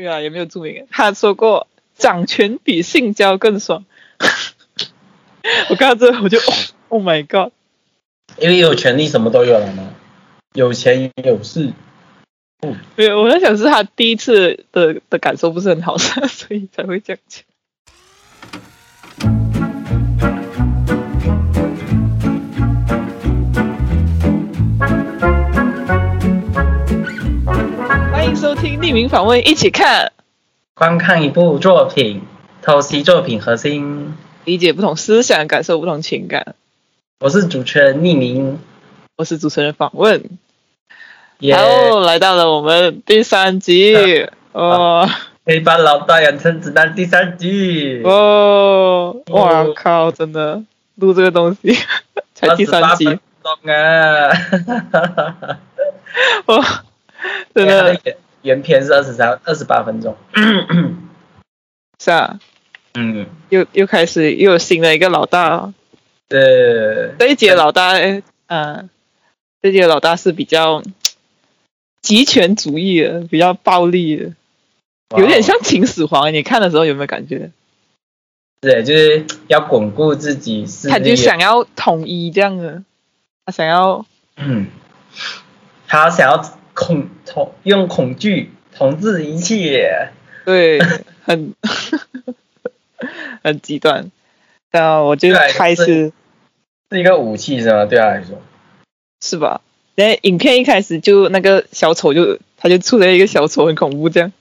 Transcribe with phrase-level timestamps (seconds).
[0.00, 0.86] 对啊，也没有注明。
[0.90, 3.84] 他说过，掌权比性交更爽。
[5.68, 6.38] 我看到这我就，
[6.88, 7.52] Oh my god！
[8.38, 9.92] 因为有权利什么都有了嘛，
[10.54, 11.72] 有钱有势。
[12.96, 17.44] 没有，我在想是他第一次的的感受不是很好， 所以才会这样讲。
[28.50, 30.10] 收听匿名访问，一起看、
[30.74, 32.20] 观看一部作品，
[32.64, 34.12] 剖析作品核心，
[34.44, 36.56] 理解不同思想，感受不同情感。
[37.20, 38.58] 我是主持人匿名，
[39.16, 40.28] 我是主持人访问。
[41.38, 41.54] 耶。
[41.54, 45.08] 然后来到了我们第三集，哦
[45.46, 50.10] 黑帮老大养成指南第三集，哦，哇靠！
[50.10, 50.60] 真的。
[50.96, 51.78] 录这个东西
[52.34, 54.28] 才第三集，懂啊！
[56.46, 56.64] 哦，
[57.54, 57.96] 真的
[58.42, 60.16] 原原片是二十三二十八分钟，
[62.02, 62.38] 是啊，
[62.94, 65.56] 嗯，又又开始又有新的一个老大。
[65.56, 65.74] 哦。
[66.28, 68.88] 对，这一集的老大，哎嗯，
[69.60, 70.82] 这一集的老大是比较
[72.02, 74.32] 极权主义的，比较暴力的，
[75.18, 76.32] 有点像秦始皇。
[76.32, 77.50] 你看的时候有没有感觉？
[78.60, 82.82] 对，就是要巩固自己势力，他就想要统一这样的，
[83.44, 84.04] 他想要
[84.36, 84.68] 嗯，
[85.88, 90.10] 他想要恐统用恐惧统治一切，
[90.44, 90.78] 对，
[91.22, 91.54] 很
[93.42, 94.10] 很极端。
[94.70, 96.12] 然后我就对开始
[96.90, 97.84] 是一个武器是吗？
[97.84, 98.40] 对他来说，
[99.20, 99.60] 是吧？
[99.96, 104.32] 然后影片一开始就那个小丑就他就出来一个小丑，很恐怖这样，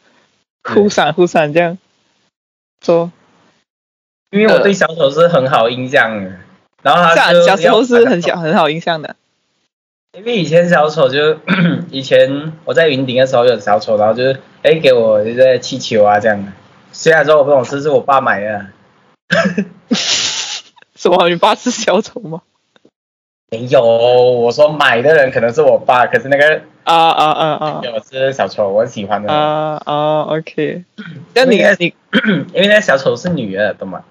[0.63, 1.77] 对忽闪忽闪这样，
[2.85, 3.11] 说
[4.31, 6.31] 因为我对小丑是很好印象的，
[6.83, 9.15] 然后他小时候是很，小很好印象的。
[10.17, 11.37] 因为以前小丑就
[11.91, 16.51] 以前我在云顶的时候有小丑，然后就是哎给我一个气球啊这样的，
[16.91, 18.65] 虽然说我不懂事是我爸买的，
[20.95, 21.29] 什么？
[21.29, 22.41] 你爸是小丑吗？
[23.51, 30.83] 没有，我说买的人可能是我爸，可是那个啊啊啊啊我是小丑，我喜欢的，啊啊！OK，
[31.35, 31.93] 那你你
[32.53, 34.03] 因为那个小丑是女的，懂吗？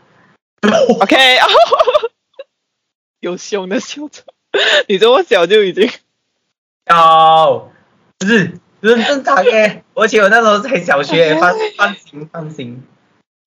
[1.00, 1.46] OK 哦，
[3.20, 4.22] 有胸的小丑，
[4.88, 5.90] 你这么小就已经
[6.86, 7.70] 哦，
[8.18, 9.84] 不是，不是正常耶。
[9.94, 12.82] 而且我那时候才小学， 放放心放心。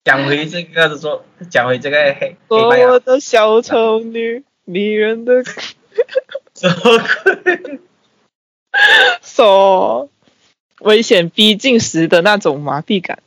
[0.03, 7.79] 讲回这个的说，讲回这个黑黑做我的小丑女，迷人的什么鬼？
[9.22, 10.09] 手，
[10.79, 13.19] 危险逼近时的那种麻痹感，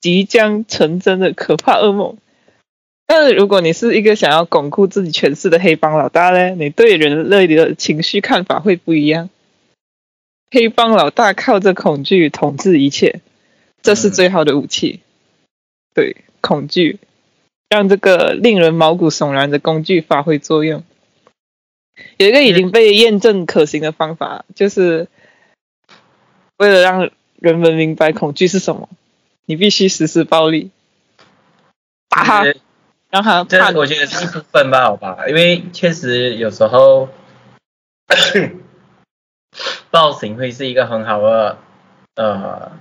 [0.00, 2.16] 即将成真的可怕噩梦。
[3.12, 9.30] 但是如果你是一个想要巩固自己权势的黑帮老大呢，你对人类的情绪看法会不一样。
[10.52, 13.20] 黑帮老大靠着恐惧统治一切，
[13.82, 15.00] 这是最好的武器。
[15.92, 17.00] 对，恐惧
[17.68, 20.84] 让这个令人毛骨悚然的工具发挥作用。
[22.16, 25.08] 有一个已经被验证可行的方法，就是
[26.58, 27.10] 为了让
[27.40, 28.88] 人们明白恐惧是什么，
[29.46, 30.70] 你必须实施暴力，
[32.08, 32.44] 打他，
[33.10, 37.08] 让他怕这我觉得是一部分吧，好吧，因为确实有时候
[39.90, 41.58] 暴行会是一个很好的
[42.14, 42.72] 呃，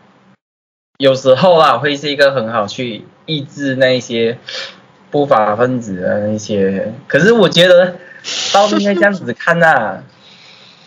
[0.97, 4.38] 有时候啊会是一个很好去抑制那一些
[5.09, 7.96] 不法分子的那些，可是我觉得
[8.53, 10.03] 暴力应该这样子看呐、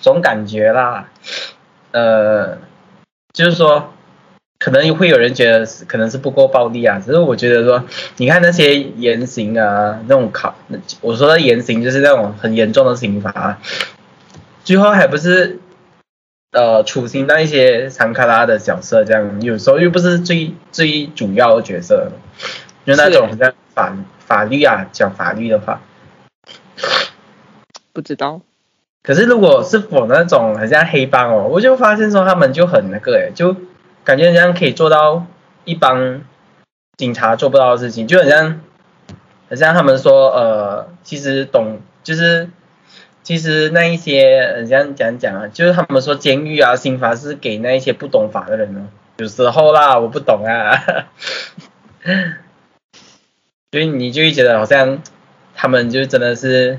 [0.01, 1.09] 总感觉啦，
[1.91, 2.59] 呃，
[3.33, 3.93] 就是说。
[4.63, 7.83] 可能会有人觉得可能是不够暴力啊，只是我觉得说，
[8.19, 10.55] 你看那些严刑啊，那种考，
[11.01, 13.59] 我说的严刑就是那种很严重的刑罚、啊，
[14.63, 15.59] 最后还不是
[16.53, 22.13] 呃处刑那一些残卡拉的角色，这样有时候又不是最最主要的角色，
[22.87, 25.81] 就那种像法法律啊，讲法律的话，
[27.93, 28.41] 不知道。
[29.03, 33.57] 可是如果是否那种很像黑帮哦，我就发现说他们就很那个诶，就
[34.05, 35.27] 感觉人家可以做到
[35.65, 36.23] 一帮
[36.97, 38.61] 警察做不到的事情，就很像，
[39.49, 42.49] 很像他们说呃，其实懂就是
[43.23, 48.89] 其实那一些很像讲讲啊，就是他们说监狱啊刑罚是给那一些不懂法的人哦，
[49.19, 51.07] 有时候啦我不懂啊，
[53.73, 55.03] 所以你就会觉得好像
[55.55, 56.79] 他们就真的是。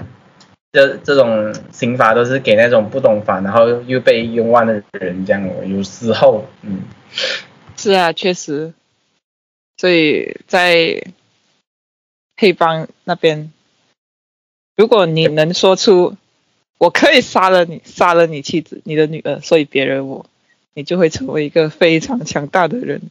[0.74, 5.64] 这这种刑罚都是给那种不懂法，然后又被冤枉的人这样哦。
[5.64, 6.82] 有时候，嗯，
[7.78, 8.74] 是啊，确实。
[9.78, 11.04] 所以在
[12.38, 13.52] 黑帮那边，
[14.76, 16.18] 如果你能说出
[16.80, 20.26] “我可以杀了你，杀了你妻子、你的女儿，所以别惹我”，
[20.74, 23.02] 你就会成为一个非常强大的人。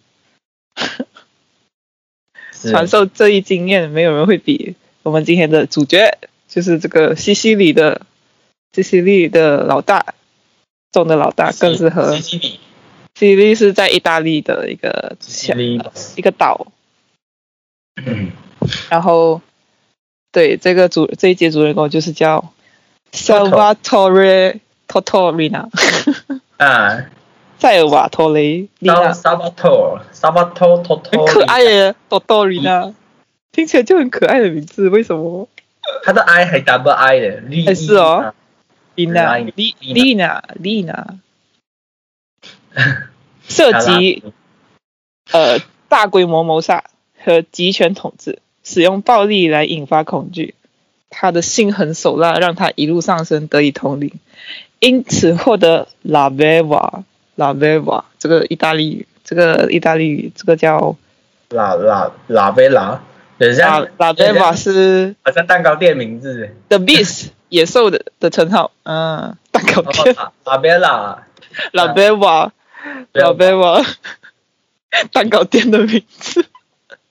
[2.53, 4.75] 是传授这一经验，没有人会比
[5.05, 6.19] 我们今天的主角，
[6.55, 8.03] 就是这个西西里的
[8.75, 10.05] 西西里的老大
[10.93, 12.15] 中的老大更适合。
[12.15, 12.61] 西西里，
[13.15, 16.67] 西西里是在意大利的一个小，一个岛，
[18.05, 18.33] 嗯，
[18.91, 19.41] 然后
[20.31, 22.53] 对这个主这一节主人公就是叫
[23.13, 25.71] Salvatore Totorina，
[26.59, 27.07] 啊，
[27.59, 32.93] 塞尔瓦托雷萨萨巴托，萨巴托托托，很可爱耶，Totorina，
[33.53, 35.49] 听起来就很可爱的名字，为什么？
[36.03, 38.33] 他的 I 还 double I 的，是哦，
[38.95, 41.19] 丽娜，丽丽丽娜，丽娜，
[43.49, 44.23] 涉及
[45.33, 45.59] 呃
[45.89, 46.85] 大规模谋杀
[47.23, 50.55] 和集权统治，使用暴力来引发恐惧。
[51.15, 54.19] 他的心狠手辣让他一路上升得以统领，
[54.79, 57.05] 因此获得拉贝瓦
[57.35, 60.97] 拉贝瓦这个意大利语，这个意大利语这个叫
[61.51, 63.03] 拉拉拉贝拉，
[63.39, 70.15] 等一下拉，拉贝瓦是好像蛋糕店名字，The Beast 野兽的的称号，嗯，蛋糕哦店。
[70.15, 71.27] 拉拉贝拉，
[71.73, 72.53] 拉贝瓦
[73.13, 73.83] 拉贝瓦
[75.13, 76.45] 蛋糕店的名字，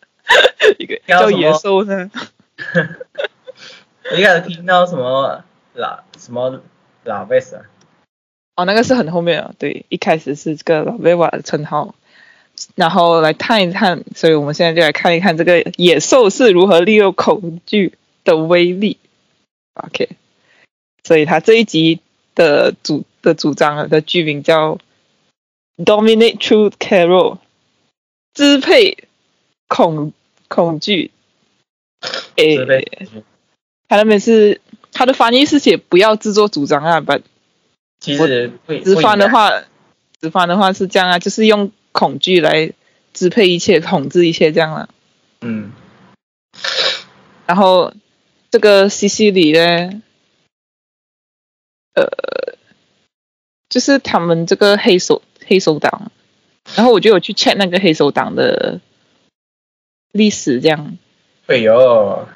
[0.80, 2.10] 一个叫野兽呢。
[4.10, 6.62] 我一开始听到什么拉什么
[7.04, 7.64] 拉贝斯啊，
[8.56, 11.96] 哦，那个是很后面啊，对，一开始是这个老贝瓦的称号，
[12.76, 17.94] 然后来探一探，所以我们现在就来看一看这个野兽是如何利用恐惧
[18.24, 18.98] 的威力。
[19.74, 20.10] OK，
[21.04, 22.00] 所以他这一集
[22.36, 24.78] 的主的主张啊的剧名叫
[25.78, 27.38] Dominate Truth Carol，
[28.34, 28.98] 支配
[29.68, 30.14] 恐
[30.48, 31.12] 恐惧。
[32.36, 32.58] 诶
[33.88, 34.60] 他那边是
[34.92, 37.20] 他的翻译是写不要自作主张啊，把
[38.00, 39.52] 其实会直翻的，话，
[40.20, 42.72] 直翻的话是这样啊，就是用恐惧来
[43.14, 44.90] 支配一切、统治一切这样了。
[45.42, 45.72] 嗯，
[47.46, 47.94] 然后
[48.50, 50.02] 这个西西里呢，
[51.96, 52.08] 呃，
[53.70, 56.12] 就是他们这个黑手黑手党，
[56.76, 58.80] 然后我就有去 check 那个黑手党的
[60.12, 60.98] 历史，这样。
[61.48, 62.28] 哎呦，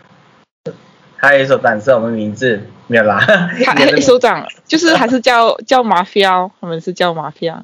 [1.16, 2.68] 还有一首胆是我们名字？
[2.88, 3.20] 没有啦，
[3.64, 7.64] 他 黑手党就是还是叫叫马菲奥，他们是叫马菲奥。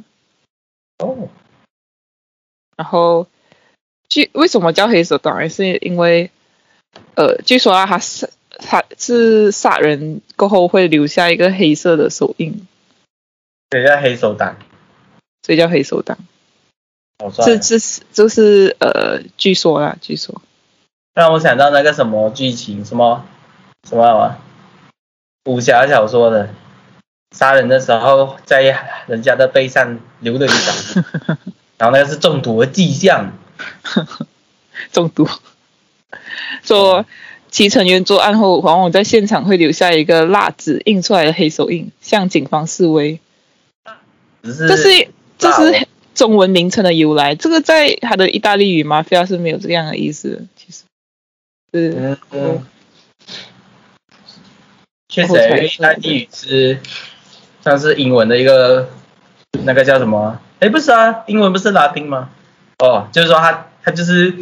[0.97, 1.29] 哦，
[2.81, 3.27] 然后
[4.09, 5.47] 据为什么叫黑手党？
[5.47, 6.31] 是因为
[7.13, 12.67] 呃，据说啊，他是他是杀人过后会留下一个黑色的手印，
[13.69, 14.55] 对，叫黑手党，
[15.43, 16.17] 所以叫黑手党。
[17.45, 20.41] 这这是就是呃，据说啦，据说。
[21.13, 23.23] 让我想到那个什么剧情，什么
[23.87, 24.39] 什么啊？
[25.45, 26.49] 武侠小说的，
[27.37, 31.05] 杀人的时候在人家的背上留了一掌，
[31.81, 33.33] 然后那个是中毒的迹象。
[34.93, 35.27] 中毒。
[36.61, 37.07] 说
[37.49, 43.19] 其成员作案后，往往在现场会留下一个蜡纸印出来的黑手印，向警方示威。
[44.43, 45.07] 是这是
[45.39, 50.83] 这是中文名称的由来，这个在他的意大利语 mafia 是没有这样的意思，其实
[51.73, 52.65] 是嗯嗯，
[55.09, 56.79] 确实，意大利语是
[57.63, 58.87] 像是英文的一个
[59.63, 60.39] 那个叫什么？
[60.61, 62.29] 哎，不是啊，英文不是拉丁吗？
[62.77, 64.35] 哦，就是说他他就是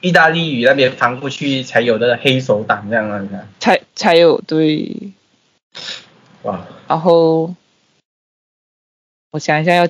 [0.00, 3.20] 意大利语那边翻过去才有的黑手党这样啊，
[3.58, 5.10] 才才有对，
[6.42, 7.52] 哇，然后
[9.32, 9.88] 我想一下要，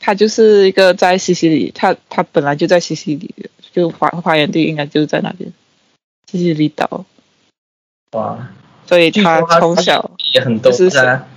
[0.00, 5.52] 他就是一个在西西里，他他本来就在西西里，就发发源地应该就是在那边，
[6.26, 7.04] 西西里岛，
[8.12, 8.48] 哇，
[8.86, 11.28] 所以他从小也很多就是啊。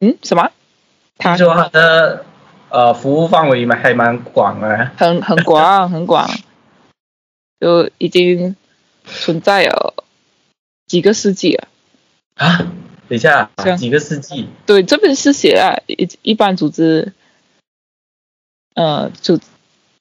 [0.00, 0.50] 嗯什么？
[1.16, 2.26] 他说他的
[2.72, 4.90] 呃服务范围蛮还蛮广的。
[4.96, 6.28] 很很广 很广，
[7.60, 8.56] 就已经
[9.04, 9.94] 存在了
[10.86, 11.68] 几个世纪了。
[12.36, 12.58] 啊，
[13.08, 14.48] 等一下几个世纪？
[14.64, 17.12] 对，这边是写啊，一一般组织，
[18.74, 19.38] 呃，存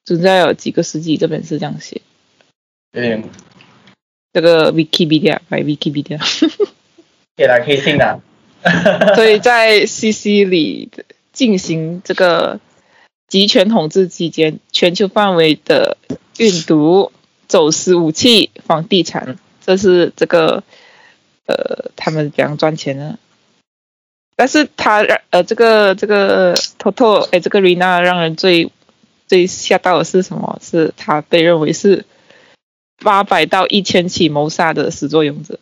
[0.05, 2.01] 存在有几个世纪，这边是这样写。
[2.93, 3.23] 有点
[4.33, 6.17] 这个 Wikipedia by Wikipedia，
[7.35, 8.21] 可以来可以信的。
[9.15, 10.89] 所以在 C C 里
[11.41, 12.59] 进行这个
[13.27, 15.97] 集权统治期间，全球范围的
[16.37, 17.11] 运毒、
[17.47, 20.63] 走私武器、房地产，这是这个
[21.47, 23.17] 呃他们怎样赚钱呢？
[24.35, 28.71] 但是他让呃这个这个 Toto 哎这个 Rina 让人最
[29.25, 30.59] 最吓到的是什么？
[30.61, 32.05] 是他被认为是
[33.03, 35.57] 八百到一千起谋杀的始作俑者，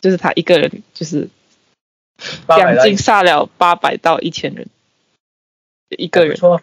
[0.00, 1.28] 就是他一个人就是
[2.48, 4.66] 将近杀了八百到一千人，
[5.98, 6.60] 一个人不错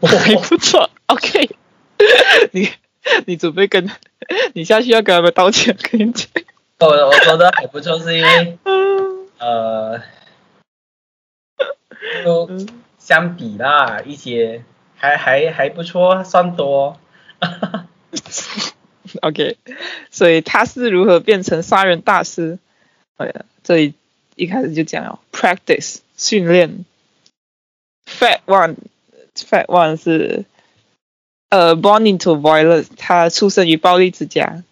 [0.00, 0.18] 不错。
[0.18, 0.90] 还 不错。
[1.06, 1.50] OK，
[2.52, 2.68] 你
[3.26, 3.90] 你准备跟
[4.54, 6.28] 你下去要跟他们道歉，跟你讲。
[6.78, 10.02] 我我说的还不错，是因为嗯 呃，
[12.24, 12.50] 都
[12.98, 14.62] 相比啦，一些
[14.96, 16.98] 还还还不错，算多。
[19.22, 19.56] OK，
[20.10, 22.58] 所以他是如何变成杀人大师？
[23.16, 23.94] 哎呀，这里
[24.34, 26.84] 一开始就讲了，practice 训练。
[28.06, 30.44] Fact one，Fact one 是
[31.48, 34.62] 呃、born into violence，他出生于暴力之家。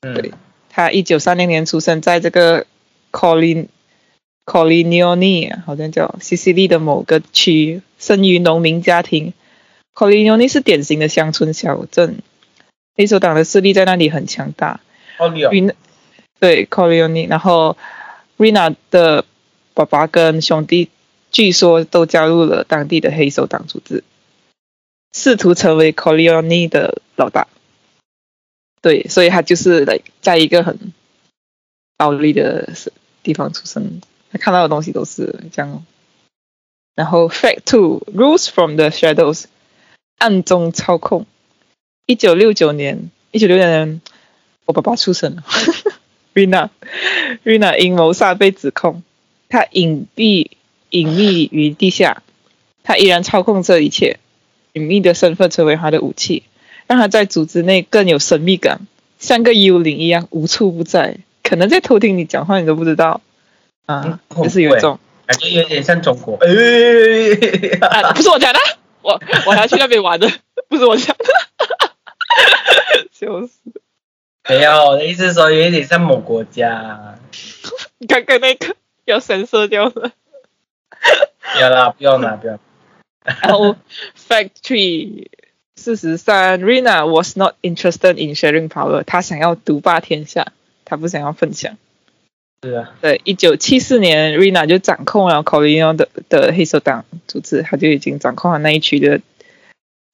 [0.00, 0.32] 对嗯，
[0.68, 2.66] 他一九三零年出生在这个
[3.10, 3.68] Colin
[4.44, 9.32] Colignoni，好像叫西西里的某个区，生于农民家庭。
[9.94, 12.18] Colignoni 是典型的乡村小镇，
[12.96, 14.80] 黑手党的势力在那里很强大。
[15.18, 15.72] 哦，你有 Rina
[16.38, 17.76] 对 Colignoni，然后
[18.36, 19.24] Rina 的
[19.72, 20.90] 爸爸跟兄弟
[21.34, 24.04] 据说都加入了当地的黑手党组织，
[25.12, 27.48] 试图成为 Colony 的老大。
[28.80, 30.92] 对，所以他就是来在一个很
[31.96, 32.68] 暴力的
[33.24, 34.00] 地方出生，
[34.30, 35.84] 他看到的东西都是这样。
[36.94, 39.46] 然后 Fact Two Rules from the Shadows，
[40.18, 41.26] 暗中操控。
[42.06, 44.00] 一九六九年，一九六九年，
[44.66, 45.42] 我爸爸出生了，
[46.32, 46.70] Rina
[47.42, 49.02] Rina 因谋杀被指控，
[49.48, 50.52] 他隐蔽
[50.94, 52.22] 隐秘于地下，
[52.84, 54.18] 他依然操控这一切，
[54.74, 56.44] 隐秘的身份成为他的武器。
[56.86, 58.86] 让他在组织内更有神秘感，
[59.18, 61.16] 像个幽灵一样无处不在。
[61.42, 63.20] 可能在偷听你讲话，你都不知道
[63.86, 66.36] 啊，嗯就是有一种感觉有点像中国。
[66.36, 66.48] 哎，
[67.80, 68.60] 啊，不是我讲的，
[69.02, 70.30] 我我还要去那边玩的，
[70.68, 71.24] 不是我讲的，
[73.12, 73.58] 笑死！
[74.48, 77.18] 没有，我的意思是说有一点像某国家。
[78.06, 80.12] 刚刚那个要神射掉了。
[81.52, 82.58] 不 要啦，不要啦，不要。
[83.24, 83.76] 然后
[84.16, 85.28] Factory
[85.76, 90.52] 四十三，Rina was not interested in sharing power，她想要独霸天下，
[90.84, 91.76] 她不想要分享。
[92.62, 99.20] 是啊，对，一九七四年，Rina 就掌控了 c o l i n o 的的黑手党组织，他就已经掌控了那一区的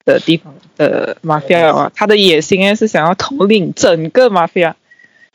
[0.03, 1.91] 的地方的 mafia 啊。
[1.95, 4.73] 他的野心呢是想要统领整个 mafia，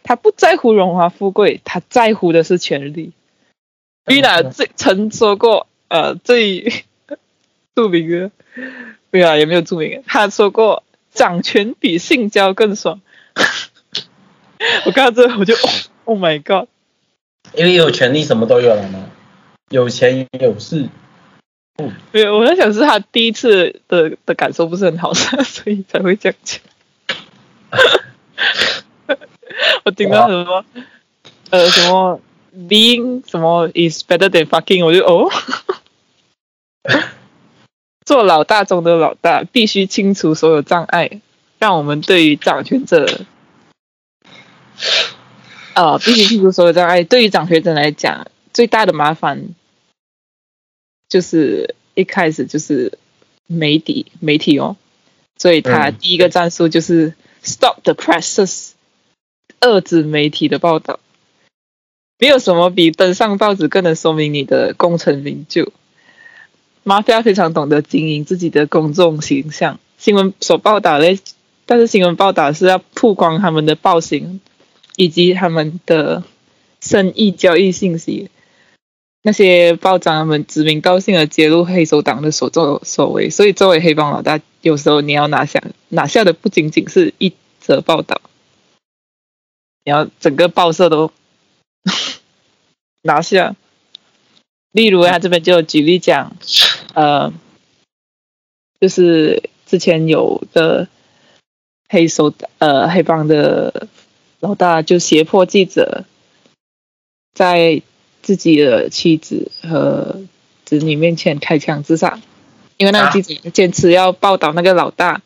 [0.03, 3.12] 他不在乎荣华富贵，他在乎的是权力。
[4.05, 6.85] Rina 最曾说过，呃，最
[7.75, 8.31] 著名的，
[9.11, 13.00] 对啊，也没有著名的，他说过，掌权比性交更爽。
[14.87, 15.69] 我看到这我就、哦、，
[16.05, 16.69] Oh my God！
[17.55, 19.11] 因为有权利什么都有了嘛，
[19.71, 20.88] 有钱有势。
[22.11, 26.61] 没有，我在想是他第一次的的感受不是很好，所以才会这样讲。
[29.85, 30.64] 我听到什么
[31.50, 32.21] 呃什么
[32.57, 35.31] being 什么 is better than fucking，我就哦，
[38.07, 41.21] 做老大中的老大，必须清除所有障碍，
[41.59, 43.07] 让我们对于掌权者，
[45.75, 47.05] 呃，必须清除所有障碍。
[47.05, 49.55] 对于掌权者来讲，最大的麻烦
[51.09, 52.99] 就是一开始就是
[53.47, 54.77] 媒体媒体哦，
[55.37, 58.71] 所以他嗯第一个战术就是 stop the presses，
[59.61, 61.01] 遏制媒体的报道。
[62.19, 65.73] 没有什么比登上报纸更能说明你的功成名就。
[66.83, 71.19] 马菲亚非常懂得经营自己的公众形象，新闻所报道的，
[71.67, 74.41] 但是新闻报道是要曝光他们的暴行
[74.97, 76.23] 以及他们的
[76.81, 78.31] 生意交易信息。
[79.23, 88.21] 那些报章们指名道姓的揭露黑手党的所作所为，所以作为黑帮老大，有时候你要拿下拿下的不仅仅是一则报道，
[89.85, 91.11] 你要整个报社都
[93.02, 93.55] 拿下。
[94.73, 96.37] 例如，他这边就举例讲，
[96.93, 97.33] 呃，
[98.78, 100.88] 就是之前有的
[101.88, 103.88] 黑手呃黑帮的
[104.40, 106.05] 老大就胁迫记者
[107.33, 107.81] 在
[108.21, 110.21] 自己的妻子和
[110.66, 112.21] 子女面前开枪自杀，
[112.76, 115.23] 因为那个记者坚持要报道那个老大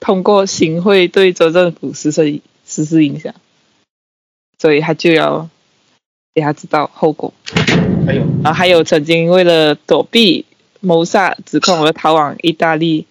[0.00, 3.34] 通过行贿对州政府实施实施影响，
[4.58, 5.50] 所以他就要
[6.36, 7.32] 给他知道后果。
[8.06, 10.44] 还有，啊还有曾经为了躲避
[10.80, 13.06] 谋杀指控而逃往意大利，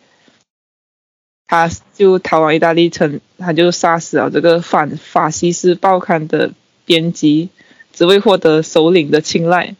[1.47, 6.51] 他就逃往意大利城，他就杀死了这个反法西斯报刊的
[6.85, 7.49] 编辑，
[7.91, 9.75] 只为获得首领的青睐。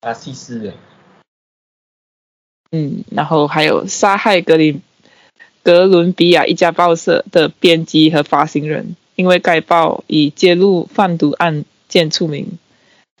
[0.00, 0.74] 法西斯的，
[2.70, 4.80] 嗯，然后还有杀害格林
[5.64, 12.58] 哥伦比亚一家报社的编辑和发行人，因为该报以揭露贩毒案件出名，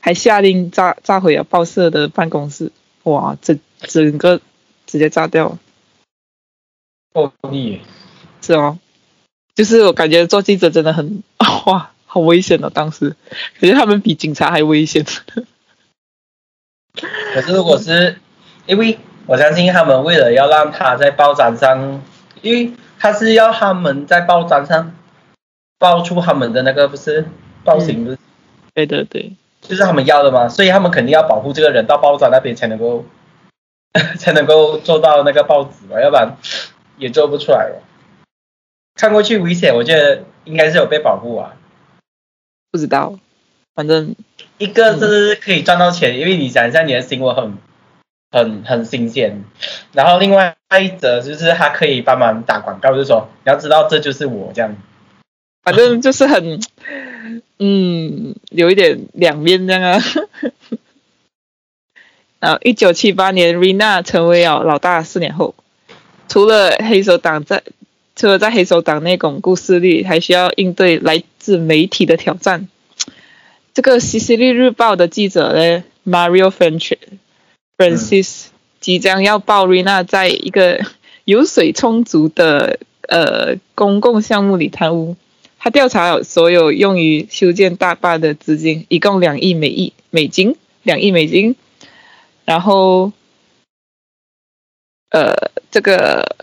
[0.04, 2.70] 还下令炸炸毁了报社的办公室。
[3.04, 4.38] 哇，整整个
[4.84, 5.58] 直接炸掉了。
[7.14, 7.80] 暴力，
[8.42, 8.78] 是哦，
[9.54, 11.22] 就是我感觉做记者真的很
[11.64, 12.68] 哇，好危险哦！
[12.68, 13.16] 当时
[13.58, 15.06] 感觉他们比警察还危险。
[17.32, 18.18] 可是如果是
[18.66, 22.02] 因为我相信他们为了要让他在报章上，
[22.42, 24.94] 因为他是要他们在报章上
[25.78, 27.26] 爆出他们的那个不是
[27.64, 28.18] 报刑不是，
[28.74, 29.32] 对对对，
[29.66, 33.04] 就是他们要的嘛，所以他们肯定要保护这个人到报纸那边才能够
[34.18, 36.36] 才能够做到那个报纸嘛，要不然
[36.98, 37.82] 也做不出来了。
[38.94, 41.56] 看过去危险，我觉得应该是有被保护啊。
[42.70, 43.18] 不知道，
[43.74, 44.14] 反正
[44.58, 47.58] 一个是可以赚到钱，因为你想一下你的新闻很
[48.30, 49.42] 很很新鲜，
[49.92, 54.76] 然后另外一则就是他可以帮忙打广告，就是说你要知道这就是我这样。
[55.64, 56.60] 反正就是很，
[57.58, 59.98] 嗯，有一点两面这样啊。
[62.40, 65.54] 啊，一九七八年，Rina 成为了老大四年后，
[66.28, 67.62] 除了黑手党在，
[68.14, 72.68] 除了在黑手党内巩固势力，还需要应对来自媒体的挑战。
[73.72, 76.98] 这个西西里日报的记者呢，Mario French
[77.78, 80.84] Francis，即将要报 Rina 在一个
[81.24, 82.78] 油水充足的
[83.08, 85.16] 呃公共项目里贪污。
[85.64, 91.56] 他调查了所有用于修建大坝的资金，一共两亿美亿美金，两亿美金。
[92.44, 93.12] 然后，
[95.08, 96.36] 呃，这个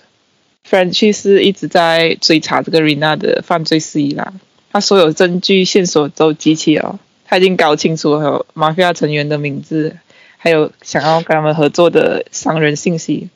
[0.68, 4.34] Francis 一直在追查这个 Rina 的犯罪事宜啦。
[4.72, 9.98] 他所有证据线索都集齐了，他已经搞清楚了 mafia 成员的名字，
[10.38, 13.30] 还有想要跟他们合作的商人信息。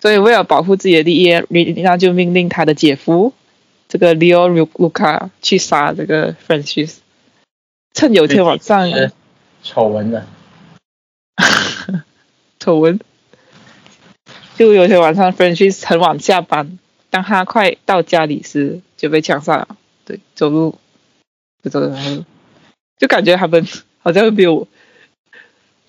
[0.00, 3.32] 所以为了保护自己的利益，Rina 就命令他的姐夫。
[3.90, 6.98] 这个 Leo Luca 去杀这个 Francis，
[7.92, 8.88] 趁有天晚上
[9.62, 10.24] 丑闻的，
[12.58, 12.98] 丑闻，
[14.56, 16.78] 就有天晚上 Francis 很晚下班，
[17.10, 19.76] 当他快到家里时就被枪杀了。
[20.06, 20.78] 对，走路。
[21.62, 21.94] 就走的，
[22.96, 23.66] 就感觉他们
[24.00, 24.66] 好像比我，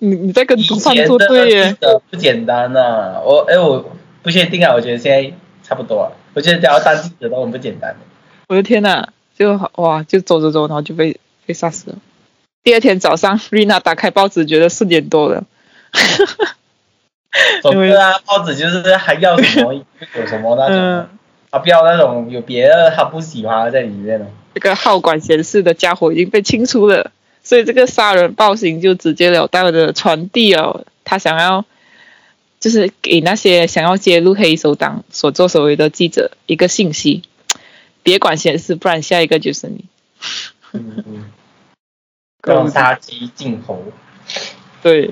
[0.00, 1.76] 你你在跟毒贩作对耶？
[2.10, 5.32] 不简单呐，我哎我不确定啊，我觉得现在
[5.72, 6.12] 差不多。
[6.34, 7.96] 我觉得只要当记者都很不简单的。
[8.46, 11.96] 我的天呐，就哇，就走着走，然后就被被杀死了。
[12.62, 15.44] 第二天早上，瑞娜打开报纸，觉得四点多了。
[17.62, 21.08] 总之啊，报纸就是还要什么有什么那种，
[21.50, 24.26] 他不要那种有别的他不喜欢在里面了。
[24.52, 27.10] 这个好管闲事的家伙已经被清除了，
[27.42, 31.64] 所以这个杀人暴行就直截了当的传递了他想要。
[32.62, 37.24] 就是给那些想要揭露黑手党所作所为的记者一个信息：
[38.04, 39.84] 别管闲事，不然下一个就是你。
[40.70, 41.32] 嗯嗯。
[42.46, 43.82] 让杀鸡儆猴。
[44.80, 45.10] 对，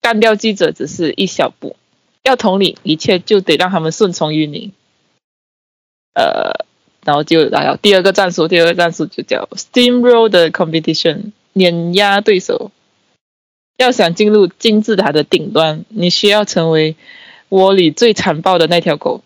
[0.00, 1.74] 干掉记者只是一小步，
[2.22, 4.72] 要统领一切，就得让他们顺从于你。
[6.14, 6.64] 呃，
[7.04, 12.70] 然后就来了第二个战术，第二个战术就叫 steamroll 的 competition，碾压对手。
[13.80, 16.96] 要想进入金字塔的顶端，你需要成为
[17.48, 19.22] 窝里最残暴的那条狗，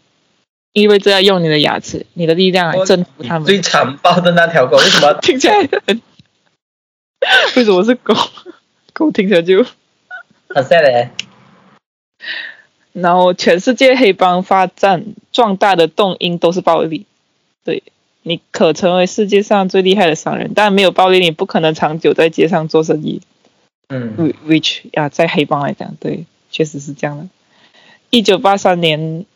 [0.72, 3.46] 意味着要用你的牙齿、你的力量来征服他们。
[3.46, 6.00] 最残暴的那条狗为什么 听起来很？
[7.56, 8.14] 为什么是狗？
[8.92, 9.66] 狗听起来就
[10.48, 11.10] 很吓人。
[12.92, 17.06] 然后，全世界黑帮发展壮大的动因都是暴力。
[17.64, 17.82] 对，
[18.22, 23.20] 你可成为世界上最厉害的商人，但没有暴力，你不可能长久在街上做生意。
[23.88, 27.28] 嗯，which 啊，在黑帮来讲，对，确实是这样的。
[28.10, 29.26] 一九八三年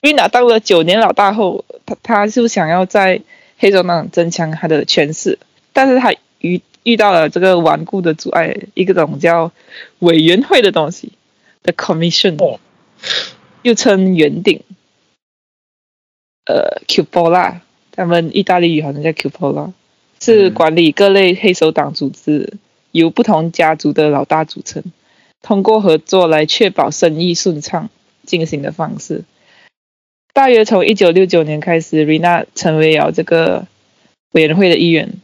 [0.00, 3.20] ，Rina 当了九年老大后，他他就想要在
[3.58, 5.38] 黑手党增强他的权势，
[5.72, 9.52] 但是他遇遇到了这个顽固的阻碍，一个种叫
[9.98, 11.12] 委员会的东西
[11.62, 12.58] ，the commission，
[13.62, 14.62] 又称圆顶，
[16.46, 17.60] 呃，Cupola，
[17.92, 19.72] 他们意大利语好像叫 Cupola，
[20.20, 22.54] 是管理各类黑手党组织。
[22.90, 24.82] 由不同家族的老大组成，
[25.42, 27.90] 通过合作来确保生意顺畅
[28.24, 29.24] 进行的方式。
[30.32, 33.66] 大约从一九六九年开始，Rina 成为了这个
[34.32, 35.14] 委员会的一员，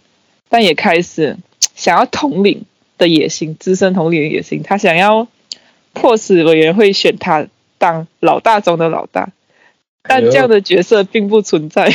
[0.49, 1.37] 但也开始
[1.75, 2.65] 想要统领
[2.99, 4.63] 的野心，资深统领的野心。
[4.63, 5.27] 他想要
[5.93, 7.47] 迫使委员会选他
[7.79, 9.31] 当老大中的老大，
[10.03, 11.93] 但这样的角色并不存在。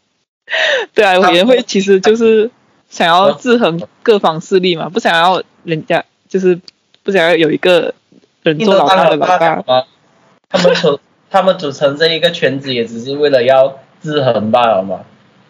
[0.94, 2.50] 对啊，委员会其实就是。
[2.88, 4.88] 想要制衡各方势力嘛？
[4.88, 6.58] 不想要人家就是
[7.02, 7.94] 不想要有一个
[8.42, 9.84] 人做老大的老大。
[10.48, 15.00] 他们组他们组成这一个圈子，也只是为了要制衡罢了嘛。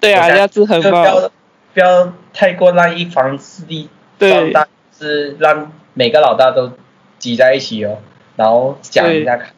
[0.00, 1.30] 对啊，要制衡罢了。
[1.74, 4.66] 不要太过让一方势力壮大，
[4.98, 6.72] 是让每个老大都
[7.18, 7.98] 挤在一起哦，
[8.36, 9.48] 然后讲一下看。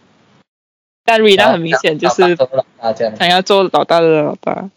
[1.04, 4.68] 但瑞娜很明显就是老大这样，想要做老大的老大，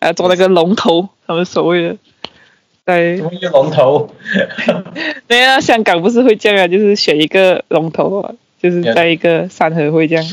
[0.00, 1.96] 还要做那个龙头，他们所谓的
[2.90, 4.12] 在什么一个龙头？
[5.28, 10.24] 对啊，香港不是会这样啊，就是选一个龙头啊，就是在一个三合会这样。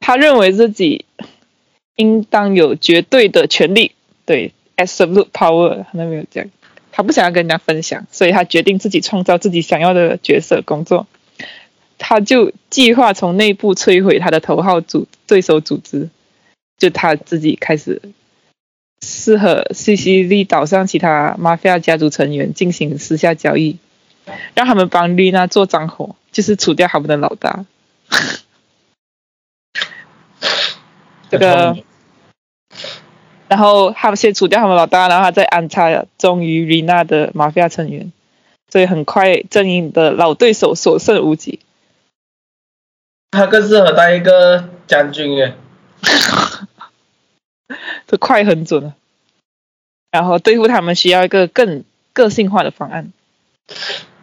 [0.00, 1.04] 他认为自己
[1.96, 3.92] 应当有绝对的权利，
[4.26, 6.44] 对，absolute power，他那边有讲，
[6.90, 11.06] 他不想要跟人家分享，所以他决定自己创造自己想要的角色工作。
[11.98, 16.08] 他就计划从内部摧毁他的头号组对手组织，
[16.78, 18.00] 就他自己开始
[19.02, 23.78] 适合西西里岛上其他马菲亚家族成员进行私下交易，
[24.54, 27.64] 让他们帮丽娜做脏活，就是除掉他们的老大。
[31.30, 31.76] 这个，
[33.48, 38.12] 然后他们先除掉他们老大，然后他再安插忠于丽娜的马菲亚成员，
[38.68, 41.60] 所以很快阵营的老对手所剩无几。
[43.30, 45.54] 他更适合当一个将军耶，
[48.10, 48.96] 这快很准啊！
[50.10, 53.12] 然后对付他们需要一个更个性化的方案。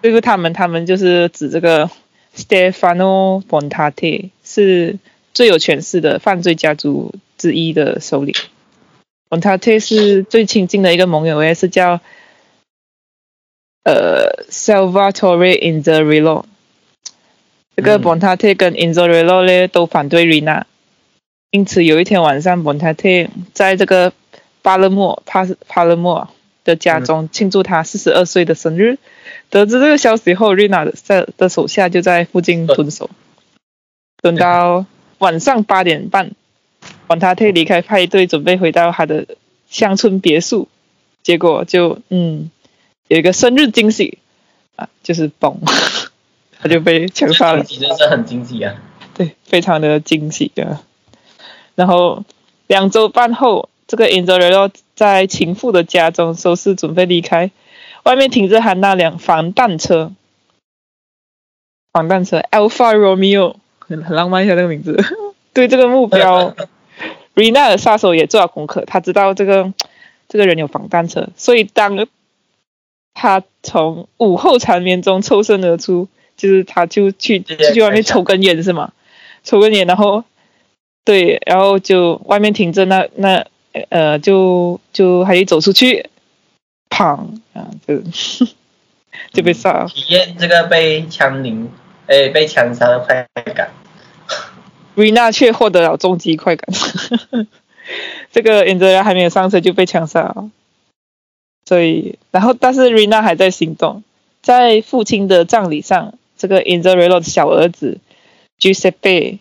[0.02, 1.90] 对付他们，他们就是指这个
[2.36, 5.00] Stefano Bontate 是
[5.34, 8.36] 最有权势的犯罪家族之一的首领。
[9.30, 12.02] Bontate 是最亲近的一个盟友，也是叫
[13.84, 16.44] 呃 Salvatore Inzerillo。
[17.78, 20.66] 这个 Bontate 跟 Inzerillo 呢都反对 Rina，
[21.52, 24.14] 因此有一天晚上，Bontate 在这个
[24.62, 26.28] 巴勒莫帕帕勒莫
[26.64, 28.98] 的家中庆祝他四十二岁的生日。
[29.50, 33.10] 得知这个消息后，Rina 的的手下就在附近蹲守。
[34.22, 34.86] 等到
[35.20, 36.32] 晚上八点半
[37.08, 39.26] ，Bontate 离开派对，准备回到他的
[39.70, 40.68] 乡村别墅，
[41.24, 42.52] 结果就嗯
[43.08, 44.18] 有一个生日惊喜
[44.76, 45.58] 啊，就是嘣。
[46.60, 48.76] 他就被枪杀了， 真是很惊喜啊！
[49.14, 50.82] 对，非常的惊喜啊。
[51.78, 52.26] 然后
[52.68, 57.52] 两周半后，这个 a n g e l o 在情妇的家中收拾准备离开，
[58.04, 60.12] 外面停着他那辆防弹车，
[61.94, 65.02] 防弹车 Alpha Romeo，很很浪漫一下这个名字。
[65.54, 66.54] 对这个目标
[67.36, 69.72] ，Rina 的杀手也做了功课，他知道这个
[70.28, 72.06] 这个人有防弹车，所以当
[73.14, 76.10] 他从午后缠绵中抽身而出。
[76.38, 78.94] 就是他就去去外面抽根烟是吗？
[79.44, 80.24] 抽根烟，然后
[81.08, 83.48] 对，然后就外面停着那那
[83.88, 86.10] 呃，就就还一走出去，
[86.90, 88.02] 砰啊，就
[89.32, 89.88] 就被杀了。
[89.88, 91.72] 体验这个被枪林
[92.08, 93.70] 哎被枪杀的快感。
[94.96, 96.76] 瑞娜却获得了终极快感。
[98.34, 100.52] 这个演泽还没有上车就被枪杀了，
[101.66, 104.04] 所以然后但是瑞娜还在行动，
[104.42, 106.16] 在父亲的葬礼上。
[106.38, 107.98] 这个 i n z e r i l o 的小儿子
[108.60, 109.40] Giuseppe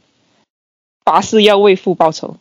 [1.06, 2.36] 发誓要为父报仇，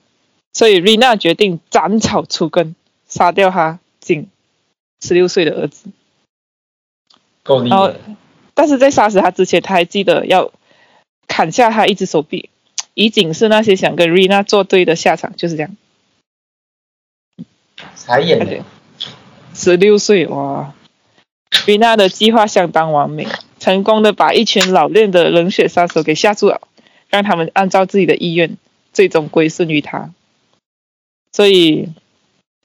[0.52, 2.76] 所以 Rina 决定斩草除根，
[3.08, 4.28] 杀掉他仅
[5.00, 5.90] 十六岁的儿子。
[7.44, 7.94] 然后，
[8.56, 10.52] 但是在杀死他之前，他还记得要
[11.28, 12.50] 砍下他一只手臂，
[12.96, 15.38] 以警示那些想跟 Rina 作对的下场。
[15.38, 15.78] 就是这样。
[17.94, 18.64] 傻眼！
[19.54, 20.74] 十六岁哇
[21.68, 23.28] ！Rina 的计划相当完美。
[23.60, 26.62] 成功的把一群老练的冷血杀手给吓住了，
[27.16, 28.58] 让他们按照自己的意愿，
[28.92, 30.12] 最终归顺于他。
[31.32, 31.90] 所以，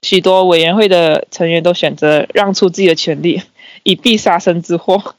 [0.01, 3.41] 许多委员会的成员都选择让出自己的权利，
[3.83, 5.15] 以避杀身之祸。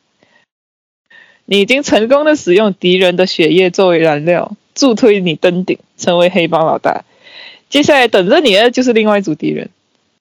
[1.46, 7.04] 你已经成功的使用敌人的血液作为燃料，助推你登顶，成为黑帮老大。
[7.70, 9.70] 接下来等着你的就是另外一组敌人，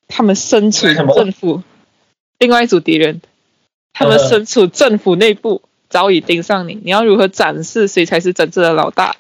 [0.08, 1.62] 他们身处政府，
[2.40, 3.22] 另外一组敌人。
[3.94, 6.80] 他们身处政府内部，早已盯上你。
[6.84, 9.16] 你要如何展示谁才是真正的老大？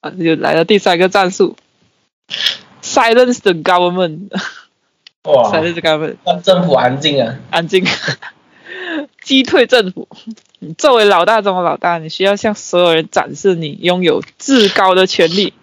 [0.00, 1.56] 啊，就来了第三个战术：
[2.82, 4.30] silence the government。
[5.22, 7.38] 哇！silence the government，让政府安静啊！
[7.50, 7.84] 安静，
[9.22, 10.08] 击退政府。
[10.58, 15.54] 你作为老大中的老大，你需要向所有人展示你拥有至高的权利，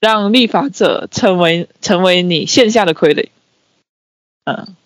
[0.00, 3.28] 让立法者成为成为你线下的傀儡。
[4.44, 4.76] 嗯。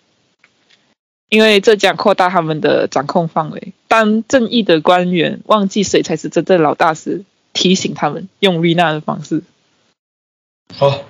[1.29, 3.73] 因为这将扩大他们的掌控范围。
[3.89, 9.43] 当正义的官员忘记谁才是真正老大时，提醒他们用瑞娜的方式。
[10.73, 11.03] 好。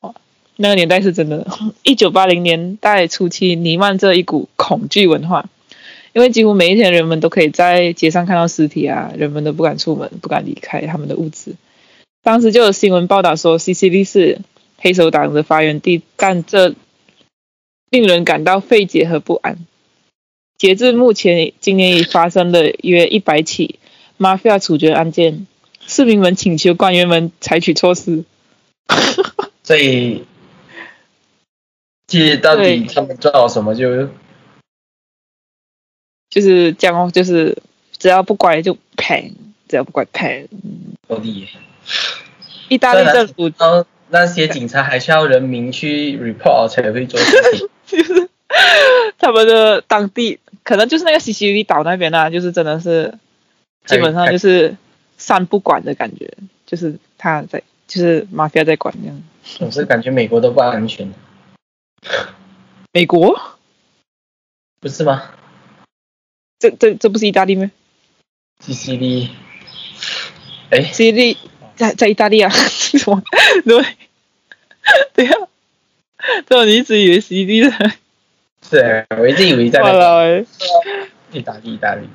[0.00, 0.14] 哦，
[0.56, 1.46] 那个年代是真的。
[1.84, 5.48] 一九八零年代初期弥漫着一股恐惧文化，
[6.12, 11.54] 因为几乎每一天人们都可以在街上看到尸体啊，人们都不敢出门，不敢离开他们的屋子。
[12.24, 14.40] 当时就有新闻报道说，，CCP 是
[14.78, 16.74] 黑手党的发源地，但这。
[17.90, 19.58] 令人感到费解和不安。
[20.58, 23.78] 截至目前，今年已发生了约一百起
[24.18, 25.46] mafia 处决案件，
[25.86, 28.24] 市民们请求官员们采取措施。
[29.62, 30.24] 所以，
[32.06, 34.08] 其实到底他们做了什么就
[36.30, 37.58] 就是这样哦，就是
[37.98, 39.30] 只要不乖就判，
[39.68, 40.48] 只要不乖赔。
[41.06, 41.48] 不利。
[42.68, 43.52] 意大利政府
[44.08, 47.68] 那些警察还需要人民去 report 才会做事情。
[47.88, 48.28] 就是
[49.18, 53.14] 他们的当地，可能就是那个西西里岛那边啊，就是真的是
[53.84, 54.76] 基本上就是
[55.16, 56.32] 三不管的感觉，
[56.66, 59.22] 就是他在，就是 mafia 在管这样。
[59.44, 61.12] 总是感觉美国都不安全，
[62.92, 63.40] 美国？
[64.80, 65.30] 不是吗？
[66.58, 67.70] 这这这不是意大利吗？
[68.60, 69.30] 西西里，
[70.70, 71.36] 哎，西西里
[71.76, 72.50] 在在意大利啊？
[72.50, 73.22] 什么？
[73.64, 73.84] 对，
[75.14, 75.48] 对呀、啊，
[76.46, 77.70] 对啊，你一直以为西西里的，
[78.68, 80.46] 是，我一直以为在哇那个！
[81.32, 82.08] 意大利，意大利。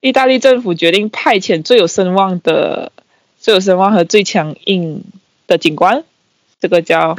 [0.00, 2.92] 意大利政府决定派遣最有声望的、
[3.38, 5.02] 最有声望和最强硬
[5.46, 6.04] 的警官，
[6.60, 7.16] 这个叫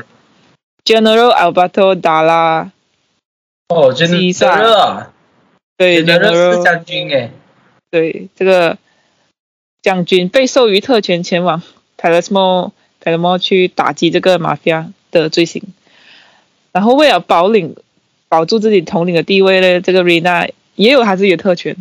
[0.84, 2.70] General Alberto Dalla，
[3.70, 5.14] 哦，真的西萨热啊，
[5.78, 7.32] 对，General 将军哎，
[7.90, 8.78] 对这个
[9.82, 11.64] 将军被授予特权前往
[11.98, 12.72] Palermo
[13.04, 15.64] Palermo 去打击这个 mafia 的罪行，
[16.76, 17.74] 然后为了保领
[18.28, 21.78] 保住自己统领的地位呢，这个 Rina 也有他自己的特权。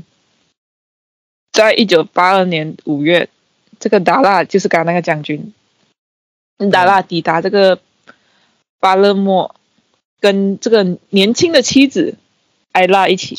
[1.50, 3.28] 在一九八二年五月，
[3.80, 5.52] 这个达拉就是刚刚那个将军，
[6.70, 7.80] 达拉抵达这个
[8.78, 9.56] 巴勒莫，
[10.20, 12.14] 跟这个年轻的妻子
[12.70, 13.36] 艾拉一起，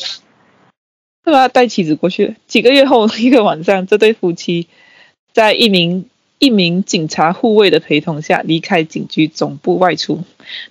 [1.24, 1.48] 对吧？
[1.48, 2.36] 带妻子过去。
[2.46, 4.68] 几个月后，一个晚上，这对夫妻
[5.32, 10.22] 在一名一名警察护卫的陪同下离开警局总部外出。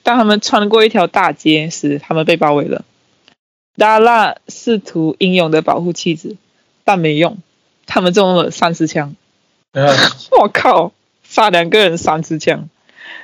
[0.04, 2.86] 当他们穿过一条大街时，他们被包围了。
[3.78, 6.38] 达拉试图英勇的保护妻子，
[6.84, 7.38] 但没用，
[7.86, 9.16] 他们中了三十枪。
[9.74, 9.84] 啊
[10.40, 12.70] 我靠，杀两个人三十枪，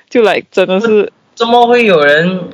[0.10, 2.50] 就来真的是怎么会有人？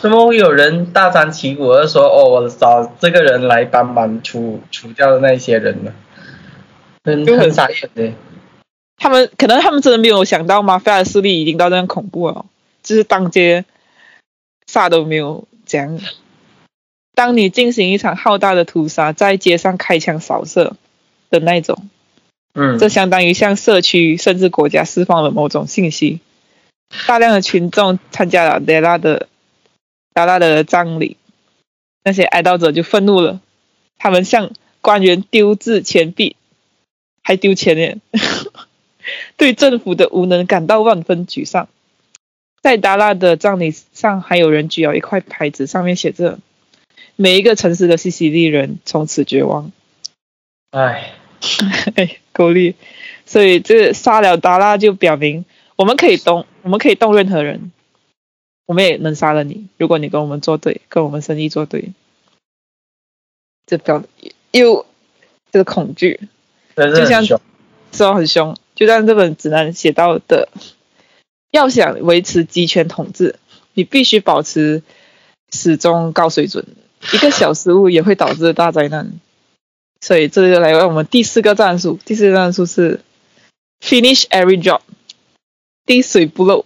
[0.00, 5.92] 怎么会有人大张旗鼓的说哦，我找这个人来帮忙除除掉那些人呢？
[7.02, 8.12] 很很很傻眼的。
[9.02, 12.44] 他们可能他们真的没有想到吗菲亚的势力已经到这样恐怖了，
[12.82, 13.64] 就是当街
[14.66, 15.98] 啥都没有讲。
[17.14, 20.76] 当你进行一场浩大的屠杀，在街上开枪扫射
[21.30, 21.88] 的那种，
[22.52, 26.20] 嗯，这相当于向社区甚至国家释放了某种信息。
[27.06, 29.28] 大量的群众参加了德拉的
[30.12, 31.16] 达拉的葬礼，
[32.04, 33.40] 那些哀悼者就愤怒了，
[33.96, 34.50] 他们向
[34.82, 36.36] 官员丢掷钱币，
[37.22, 37.98] 还丢钱耶，
[39.36, 41.68] 对政府的无能感到万分沮丧。
[42.62, 46.38] 在达拉的葬礼上，还有人举了一块牌子，上面写着
[47.16, 49.72] ：“每一个城市的西西利人从此绝望。”
[50.72, 51.14] 唉，
[51.96, 52.74] 哎，够力。
[53.24, 55.44] 所以这杀了达拉就表明，
[55.76, 57.72] 我们可以动，我们可以动任何人，
[58.66, 59.68] 我们也能杀了你。
[59.78, 61.92] 如果你跟我们作对，跟我们生意作对，
[63.66, 64.02] 这表
[64.50, 64.84] 又
[65.50, 66.20] 这个恐惧，
[66.76, 67.24] 就像。
[67.92, 68.56] 说很凶。
[68.80, 70.48] 就像这本指南写到的，
[71.50, 73.36] 要想维持集权统治，
[73.74, 74.82] 你必须保持
[75.52, 76.64] 始终高水准，
[77.12, 79.20] 一个小失误也会导致大灾难。
[80.00, 83.00] 所以这就来到我们第四个战术，第四个战术是
[83.84, 84.80] finish every job，
[85.84, 86.64] 滴水不漏。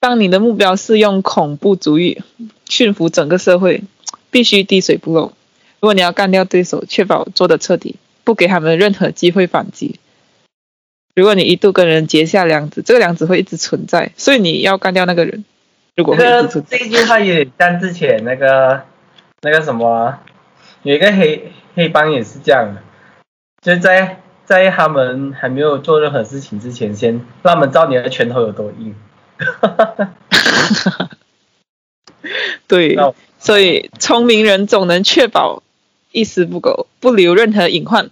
[0.00, 2.22] 当你的目标是用恐怖主义
[2.66, 3.84] 驯服整个社会，
[4.30, 5.34] 必须滴水不漏。
[5.80, 10.00] 如果你要干掉对手，确保做得彻底，不给他们任何机会反击。
[11.14, 15.44] 如果你一度跟人结下梁子，这个梁子会一直存在，所以你要干掉那个人。
[15.94, 18.82] 如果这个这句话有点像之前那个
[19.42, 20.22] 那个什么啊，
[20.82, 22.82] 有一个黑黑帮也是这样的，
[23.62, 28.94] 就在在他们还没有做任何事情之前，先让他们知道你的拳头有多硬。
[32.66, 32.96] 对
[33.38, 35.62] 所以聪明人总能确保
[36.10, 38.10] 一丝不苟，不留任何隐患。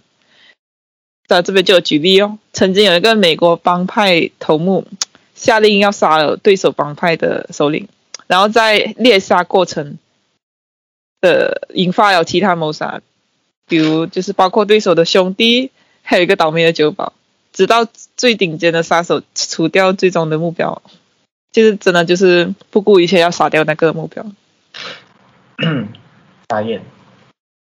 [1.27, 4.85] 在这边就有举例哦，曾经有一个美国帮派头目
[5.35, 7.87] 下令要杀了对手帮派的首领，
[8.27, 9.97] 然后在猎杀过程
[11.21, 13.01] 的引发了其他谋杀，
[13.67, 17.13] 比如就是包括对手的兄弟，还有一个倒霉的酒保，
[17.51, 20.81] 直到最顶尖的杀手除掉最终的目标，
[21.51, 24.25] 就是真的就是不顾一切要杀掉那个目标。
[26.47, 26.81] 打眼，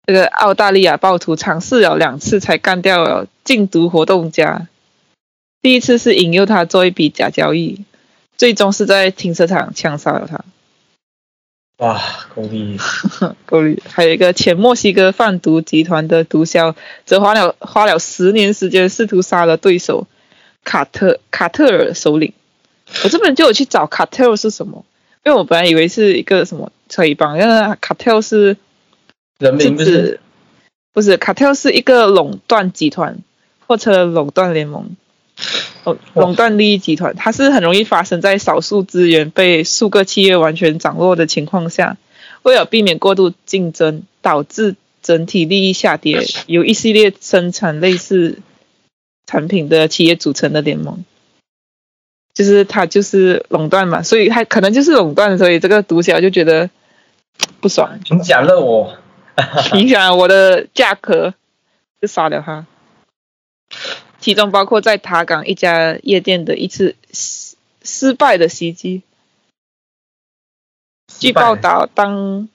[0.06, 4.66] 这个澳大利亚暴徒尝试了两次才干掉了禁毒活动家。
[5.62, 7.84] 第一次是引诱他做一笔假交易，
[8.36, 10.42] 最终是在停车场枪杀了他。
[11.76, 12.00] 哇，
[12.34, 12.78] 够力！
[13.46, 13.82] 够力。
[13.88, 16.74] 还有一个前墨西哥贩毒集团的毒枭，
[17.06, 20.06] 则花了花了十年时间试图杀了对手
[20.64, 22.32] 卡特卡特尔首领。
[23.04, 24.84] 我这边就有去找卡特尔是什么，
[25.24, 28.56] 因为我本来以为是一个什么黑帮，因为卡特尔是
[29.40, 30.20] 人民不是
[30.92, 33.18] 不是卡特尔是一个垄断集团，
[33.66, 34.94] 或者垄断联盟。
[35.84, 41.96] 哦，垄断利益集团，它是很容易发生在少数资源被数个企业完全掌握的情况下。
[42.42, 48.38] 为了避免过度竞争导致整体利益下跌， 由一系列生产类似
[49.26, 51.04] 产品的企业组成的联盟，
[52.34, 56.68] 就是它就是垄断嘛，所以它可能就是垄断，所以这个读起来就觉得
[57.60, 58.98] 不爽，影响了我，
[59.74, 61.34] 影响我的价格，
[62.00, 62.66] 就杀了他。
[64.18, 69.02] 其中包括在塔港一家夜店的一次失失败的袭击。
[71.18, 72.48] 据报道，当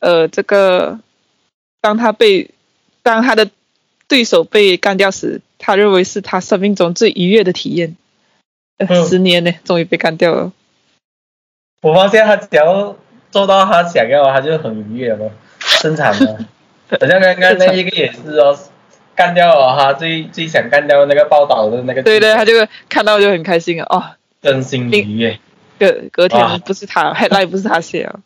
[0.00, 0.98] 呃这个
[1.80, 2.50] 当他被
[3.02, 3.50] 当他的
[4.08, 7.96] 对手被干掉时，他认为是他生命中最愉悦的体验。
[9.08, 10.52] 十年呢，终于被干掉了。
[11.82, 12.96] 我发现他只要
[13.30, 15.30] 做到他想要，他就很愉悦了，
[15.80, 16.44] 生产的。
[17.00, 18.58] 好像刚刚那一个也是哦。
[19.14, 22.02] 干掉了哈，最最想干掉那个报道的那个。
[22.02, 22.54] 对对，他就
[22.88, 24.04] 看到就很开心啊，哦，
[24.40, 25.38] 真心愉悦。
[25.78, 28.20] 隔隔天不是他，那也不是他写啊。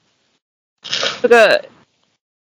[1.20, 1.64] 这个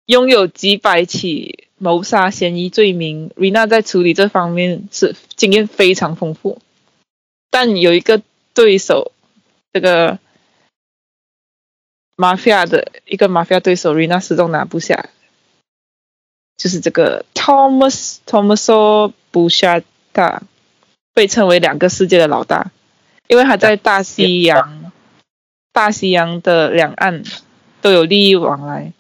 [0.08, 6.60] 拥有几百起谋杀嫌疑罪名，瑞娜在处理这方面是经验非常丰富。
[7.52, 8.24] 但有一个
[8.56, 9.12] 对手，
[9.72, 10.18] 这个
[12.22, 15.10] mafia 的一个马菲亚对手，瑞娜始终拿不下。
[16.56, 20.42] 就是这个 Thomas Thomaso Bushata，
[21.16, 22.72] 被称为两个世界的老大，
[23.28, 24.92] 因为他在大西洋、
[25.74, 27.24] 大西洋的两岸
[27.82, 28.94] 都有利益往来。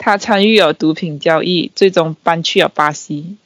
[0.00, 3.36] 他参与了毒品交易，最终搬去了巴西。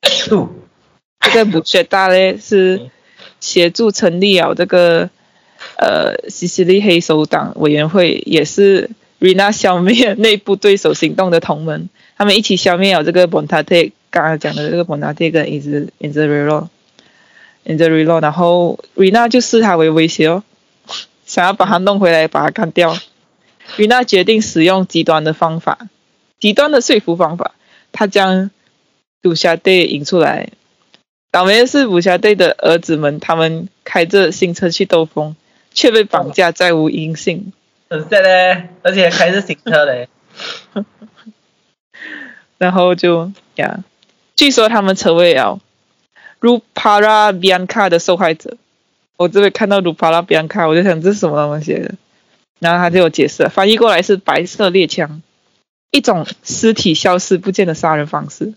[0.00, 2.90] 这个 Bushata 呢是
[3.38, 5.10] 协助成立了这个
[5.76, 11.88] 呃西西里黑手党委员会，也是 Rina 消灭内部对手行动的同门。
[12.16, 16.68] 他们一起消灭了这个 Bonate 刚刚讲的这个 Bonate 跟 i n z e r i l o
[17.64, 20.42] i n z e r i l o 然后 Rina 就视他为威胁哦，
[21.26, 22.96] 想要把他弄回来，把他干掉。
[23.76, 25.88] Rina 决定使用极端的方法，
[26.38, 27.54] 极端的说服方法，
[27.92, 28.50] 他将
[29.20, 30.48] 赌侠队引出来。
[31.32, 35.36] 倒霉的是武侠队的儿子们，他们开着新车去兜风，
[35.76, 37.52] 却被绑架，再无音信。
[37.90, 40.08] 很 sad 嘞，而且开着新车嘞。
[42.58, 43.84] 然后就呀，
[44.34, 45.60] 据说他们成为了
[46.40, 48.56] Rupara Bianca 的受害者。
[49.18, 51.94] 我这边看到 Rupara Bianca，我就想这是什么东西的。
[52.58, 55.20] 然后他就有解释，翻译过来是白色猎枪，
[55.90, 58.54] 一种尸体消失不见的杀人方式，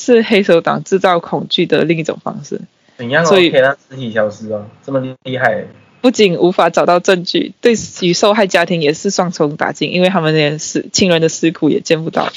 [0.00, 2.60] 是黑手党制造恐惧的另一种方式。
[2.96, 4.68] 怎样可以让尸体消失哦？
[4.84, 5.66] 这么厉害？
[6.04, 12.30] 不仅无法找到证据，对于受害家庭也是双重打击，因为他们连死亲人的尸骨也见不到。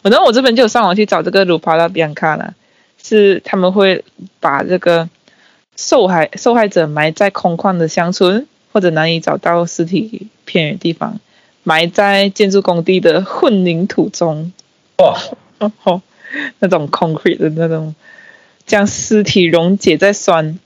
[0.00, 2.54] 反正我这边就有上网去找这个鲁帕拉比安卡了，
[3.02, 4.02] 是他们会
[4.40, 5.10] 把这个
[5.76, 11.20] 受害受害者埋在空旷的乡村或者难以找到尸体偏远地方，
[11.64, 14.54] 埋在建筑工地的混凝土中，
[14.96, 15.20] 哇，
[15.84, 16.00] 哦，
[16.60, 17.94] 那种 concrete 的那种，
[18.64, 20.58] 将尸体溶解在酸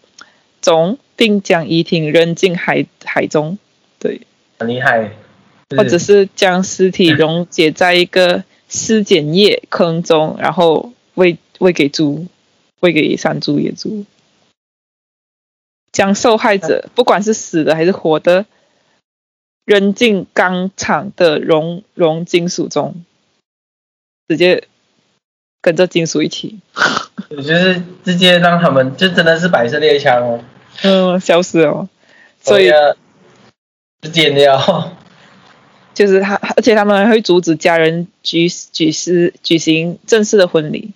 [0.63, 3.59] 中，并将遗体扔进海海中，
[3.99, 4.23] 对，
[4.59, 5.11] 很厉害，
[5.77, 8.43] 或者是将尸体溶解在一个。
[8.73, 12.29] 尸检液坑中，然后喂喂给猪，
[12.79, 14.05] 喂给山猪野猪，
[15.91, 18.47] 将受害者不管是死的还是活的，
[19.65, 23.05] 扔进钢厂的熔熔金属中，
[24.29, 24.69] 直接
[25.61, 26.61] 跟着金属一起。
[27.29, 30.45] 就是直接让他们就真的是白色猎枪哦。
[30.83, 31.89] 嗯，消失哦。
[32.41, 32.71] 所以
[34.01, 34.97] 直接掉。
[35.93, 40.93] 就是他，而且他们还会阻止家人举举行举行正式的婚礼，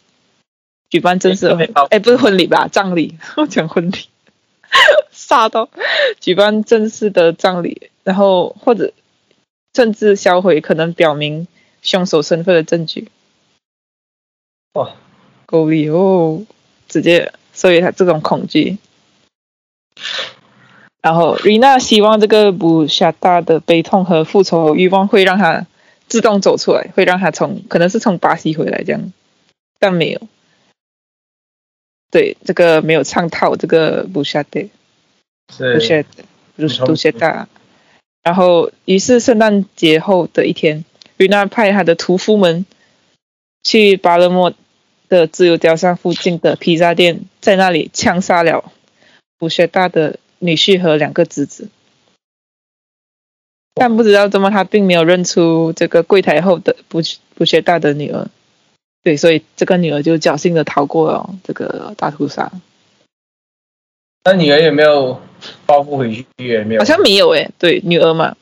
[0.88, 2.68] 举办正式的婚哎，不是婚礼吧？
[2.68, 4.08] 葬礼， 我讲婚礼，
[5.12, 5.68] 杀到
[6.20, 8.94] 举办正式的葬礼，然后或者
[9.74, 11.48] 甚至销毁可能表明
[11.82, 13.08] 凶手身份的证据。
[14.74, 14.94] 哇，
[15.44, 16.46] 够力哦！
[16.88, 18.78] 直接，所以他这种恐惧。
[21.02, 25.66] 然后瑞娜希望这个布夏达的悲痛和复仇欲望会让他
[26.08, 29.12] 自动走出来，会让他从可能是从巴西回来这样，
[29.78, 30.20] 但没有。
[32.10, 34.60] 对，这个没有唱套这个布夏德，
[35.48, 36.02] 布夏
[36.56, 37.48] 布布夏达。
[38.22, 40.84] 然后，于是圣诞节后的一天，
[41.18, 42.64] 瑞娜派他的屠夫们
[43.62, 44.54] 去巴勒莫
[45.08, 48.72] 的自由雕像附近的披萨店，在那里枪杀了
[49.44, 51.68] 布学大的女婿和两个侄子。
[53.74, 57.02] 但不知道怎么，他并没有认出这个柜台后的不
[57.34, 58.26] 不学大的女儿。
[59.02, 62.50] 对，所以这个女儿就侥幸的逃过了这个大屠杀。
[64.24, 65.20] 那女儿有没有
[65.66, 66.24] 报复回去？
[66.38, 67.50] 也没有，好像没有诶。
[67.58, 68.34] 对，女儿嘛，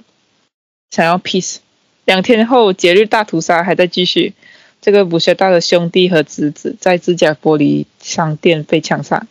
[0.92, 1.56] 想要 peace。
[2.04, 4.34] 两天后，节日大屠杀还在继续。
[4.80, 9.26] 这个不学大的兄弟和侄子在自家玻璃商店被枪杀。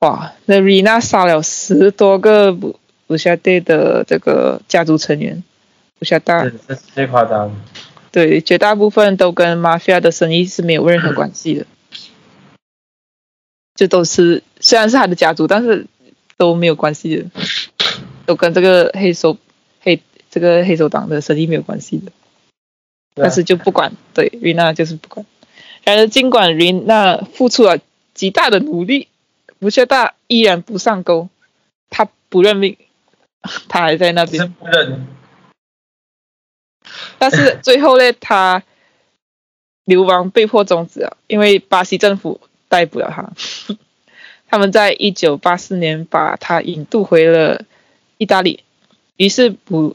[0.00, 5.42] 哇，那瑞娜杀了十多个布布学大的这个家族成员。
[5.98, 7.54] 布学大，这是最夸张。
[8.10, 11.66] 对，绝大部分都跟 mafia 的生意是没有任何关系的。
[13.74, 15.86] 就都是虽然是他的家族，但是
[16.36, 17.30] 都没有关系的，
[18.26, 19.36] 都跟这个黑手
[19.80, 22.12] 黑这个黑手党的生意没有关系的。
[23.14, 25.24] 但是就不管，对瑞娜就是不管。
[25.84, 27.78] 然而，尽管瑞娜付出了
[28.12, 29.08] 极大的努力，
[29.60, 31.28] 吴学大依然不上钩，
[31.90, 32.76] 他不认命，
[33.68, 34.52] 他还在那边。
[34.52, 35.06] 不认。
[37.18, 38.62] 但是最后呢，他
[39.84, 42.40] 流亡被迫终止了，因为巴西政府。
[42.66, 43.30] 逮捕了他，
[44.48, 47.62] 他们在一九八四年把他引渡回了
[48.18, 48.64] 意大利，
[49.16, 49.94] 于是布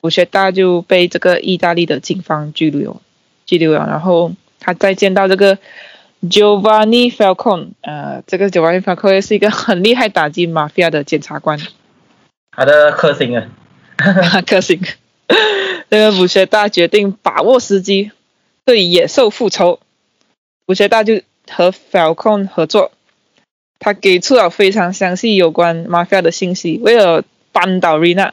[0.00, 3.00] 布学大就被这个意大利的警方拘留，
[3.46, 3.86] 拘留了。
[3.86, 5.58] 然后他再见到这个
[6.28, 11.58] Giovanni Falcone，呃，这个 Giovanni Falcone 是一个很厉害打击 mafia 的检察官，
[12.50, 13.48] 他的克星啊，
[14.46, 14.80] 克星。
[15.90, 18.12] 这个武学大决定把握时机，
[18.64, 19.80] 对野兽复仇，
[20.66, 21.20] 武学大就。
[21.50, 22.92] 和 Falcon 合作，
[23.78, 26.78] 他给出了非常详细有关 Mafia 的信息。
[26.80, 28.30] 为了扳倒 Rina，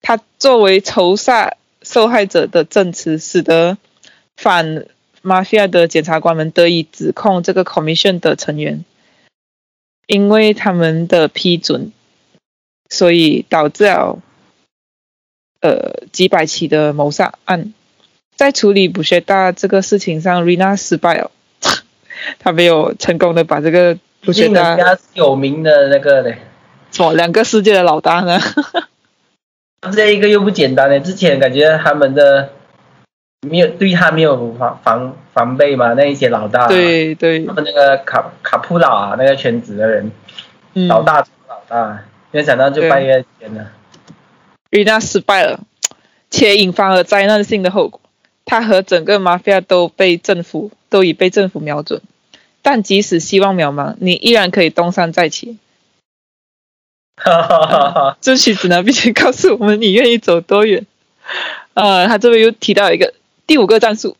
[0.00, 3.76] 他作为仇杀受害者的证词，使得
[4.36, 4.86] 反
[5.26, 8.84] Mafia 的检察官们得以指控这个 Commission 的成员，
[10.06, 11.90] 因为他们的批准，
[12.88, 14.20] 所以导致了
[15.60, 17.74] 呃几百起的谋杀案。
[18.36, 21.32] 在处理补学大这个事情上，Rina 失败了。
[22.38, 26.38] 他没有成功的把这个不觉得有名的那个嘞，
[26.92, 28.38] 什么两个世界的老大呢？
[29.92, 31.00] 这一个又不简单嘞。
[31.00, 32.52] 之前感觉他们的
[33.50, 40.10] 没有对他没有防防防备嘛，那一些老大，对对，他们那个卡卡普老啊，那个圈子的人，
[40.88, 43.72] 老大老大，没想到就败在前了。
[44.70, 45.60] 瑞娜失败了，
[46.30, 48.00] 且引发了灾难性的后果。
[48.44, 52.00] 他和整个 mafia 都被政府都已被政府瞄准，
[52.62, 55.58] 但即使希望渺茫，你依然可以东山再起。
[57.16, 60.86] 哈哈哈哈这曲子呢，并且告诉我们你愿意走多远。
[61.74, 63.14] 呃，他这边又提到一个
[63.46, 64.16] 第五个战术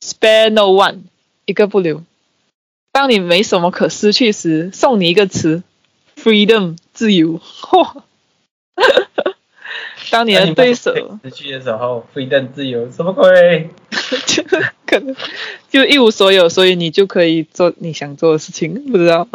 [0.00, 1.00] ：spare no one，
[1.44, 2.02] 一个不留。
[2.92, 5.62] 当你没什么可失去时，送你一个词
[6.16, 7.40] ：freedom，自由。
[10.10, 13.68] 当你的对手失去的时候，飞登自由，什么鬼？
[14.26, 14.42] 就
[14.86, 15.14] 可能
[15.68, 19.28] 就一无所有，所以你就可以做你想做的事情，不知道。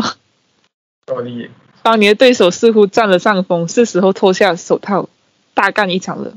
[1.06, 1.52] 多理。
[1.84, 5.10] 当你的对手似乎占了上风，是时候脱下手套，
[5.54, 6.34] 大干一场了。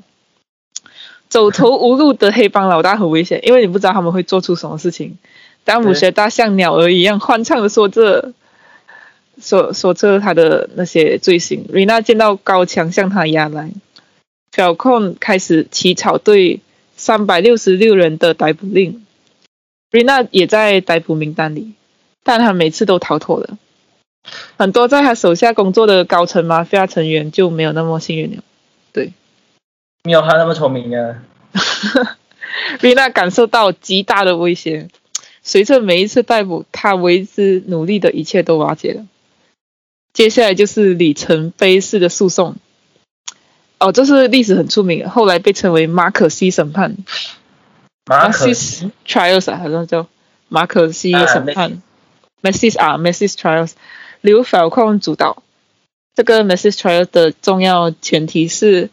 [1.35, 5.19] 走投无路的黑帮老大很危险，因为你不知道他们会做出什么事情。
[5.65, 8.33] 当母学大像鸟儿一样欢畅的说着，
[9.43, 11.67] 说说着他的那些罪行。
[11.69, 13.73] 瑞娜见到高墙向他压来。
[14.53, 16.61] 小控开始起草对
[16.97, 19.05] 三百六十六人的逮捕令，
[19.91, 21.73] 瑞娜也在逮捕名单里，
[22.23, 23.59] 但他每次都逃脱了。
[24.57, 28.45] 很多在他手下工作的高层马菲亚成员就没有那么幸运了。
[28.93, 29.13] 对，
[30.05, 31.23] 没有他那么聪明啊。
[32.81, 34.89] 瑞娜感受到极大的威胁，
[35.43, 39.07] 随着每一次逮捕，他为之努力的一切都瓦解了。
[40.13, 42.57] 接下来就是里程碑式的诉讼。
[43.79, 46.97] 哦，这是历史很出名，后来被称为马可西审判。
[48.07, 50.07] 马可西 trials 啊，好像叫
[50.49, 51.83] 马可西审判。
[52.43, 53.73] Massis 啊，Massis trials，
[54.21, 55.43] 由法控主导。
[56.15, 58.91] 这个 Massis trials 的重要前提是，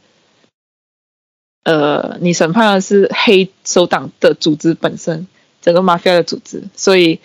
[1.64, 5.28] 呃，你审判的是黑手党的组织本身，
[5.62, 6.64] 整个 mafia 的组织。
[6.76, 7.20] 所以，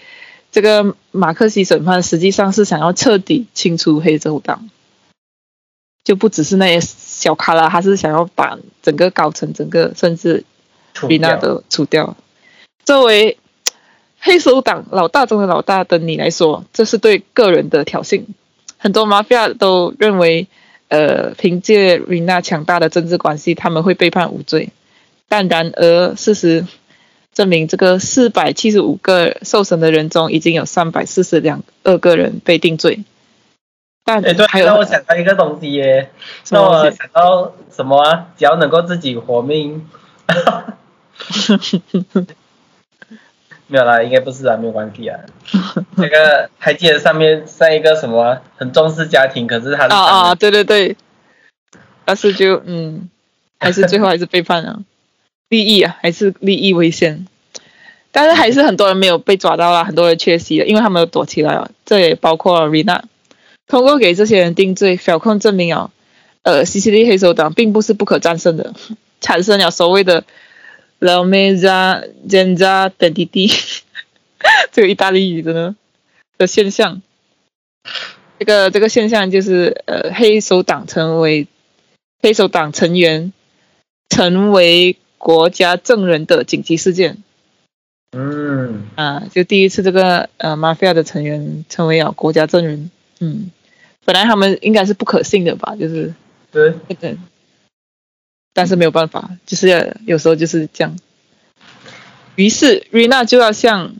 [0.52, 4.68] 这个马克西审判实际上是想要彻底清除黑手党。
[6.04, 10.44] 就不只是那些小卡拉，他是想要把整个高层、整个甚至
[11.08, 12.16] 比那都除掉。
[12.84, 13.38] 作为
[14.20, 18.22] 黑手党老大中的老大的你来说，这是对个人的挑衅。
[18.78, 20.46] 很多 mafia 都认为
[20.88, 24.70] 呃，凭借瑞娜强大的政治关系，他们会被判无罪。
[25.28, 26.64] 但然而，事实
[27.34, 33.02] 证明，这个四百七十五个受审的人中，已经有三百四十两二个人被定罪。
[34.04, 36.10] 但哎，对，还有让我想到一个东西耶，
[36.48, 38.28] 让我想到什么啊？
[38.38, 39.88] 只要能够自己活命，
[43.68, 45.18] 没有啦，应该不是啊，没有关系啊。
[45.96, 50.96] 那个还记得上面上一个什么啊很重视家庭，可是他是啊啊，对对对，
[52.04, 53.08] 但是就嗯，
[53.58, 54.80] 还是最后还是背叛了，
[55.48, 57.26] 利益啊，还是利益为先。
[58.12, 61.70] 但是还是很多人没有被抓到啦，很多人缺席了，因为他们都躲起来了。
[61.84, 63.02] 这也包括 Rina。
[63.66, 65.90] 通过给这些人定罪，小控证明啊，
[66.42, 68.72] 呃，西西里黑手党并不是不可战胜的，
[69.20, 70.24] 产生了所谓的
[70.98, 73.48] La Mesa Genza d e n t i t
[74.72, 75.76] 这个意大利语的呢
[76.38, 77.02] 的现象。
[78.38, 81.46] 这个这个现象就是呃，黑手党成为
[82.20, 83.32] 黑手党成员
[84.10, 87.18] 成为国家证人的紧急事件
[88.12, 92.90] 嗯，啊，就第一次这个呃 mafia 的成员成为了国家证人，
[93.20, 93.50] 嗯，
[94.04, 96.14] 本来他们应该是不可信的吧，就是
[96.52, 97.16] 对，那个，
[98.56, 100.96] 但是没有办法，就是有时候就是这样。
[102.36, 103.96] 于是瑞娜就要向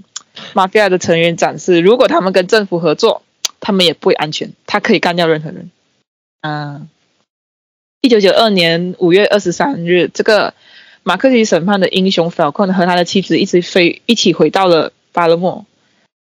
[0.54, 3.22] mafia 的成员展示，如果他们跟政府合作，
[3.60, 5.70] 他们也不会安全，他可以干掉任何人。
[6.40, 6.86] 啊，
[8.00, 10.54] 一九九二年五月二十三日，这个
[11.02, 15.66] 马克西审判的英雄法昆和他的妻子一起飞一起回到了巴勒莫。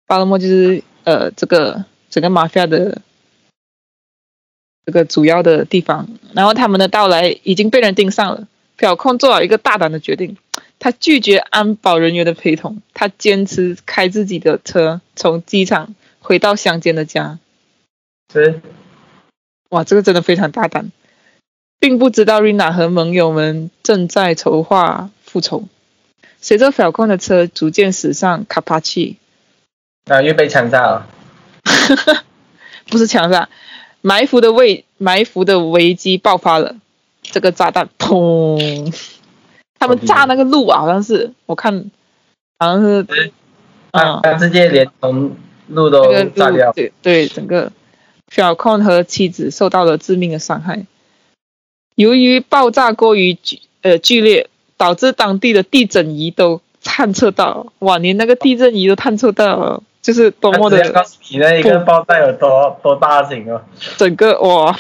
[0.07, 3.03] 巴勒莫就是呃这个整个马菲亚的
[4.87, 6.09] 这个主要的地方。
[6.33, 8.47] 然后他们的到来已经被人盯上了。
[8.75, 10.37] 表控做了一个大胆的决定，
[10.81, 17.39] 他拒绝安保人员的陪同，他坚持开自己的车从机场回到乡间的家。
[18.33, 18.61] 对，
[19.69, 20.91] 哇，这个真的非常大胆，
[21.79, 25.69] 并不知道瑞娜和盟友们正在筹划复仇。
[26.41, 29.19] 随着表控的车逐渐驶上卡帕奇，
[30.07, 31.07] 啊，又被枪杀了，
[32.89, 33.49] 不是枪杀，
[34.03, 36.77] 埋伏的危埋伏的危机爆发了。
[37.23, 38.93] 这个炸弹砰，
[39.79, 41.91] 他们炸那个路啊，好像是我看，
[42.59, 43.33] 好像是对
[43.93, 45.37] 嗯他他直接连同
[45.69, 47.73] 路那都个炸掉，对对，整个
[48.29, 50.85] 小控和妻子受到了致命的伤害。
[51.95, 60.83] 由于爆炸过于剧呃剧烈，导致当地的地震仪都探测到，哇，连那个地震仪都探测到了，就是多么的
[61.31, 63.63] 你那一个爆炸有多多大型哦。
[63.97, 64.77] 整个哇！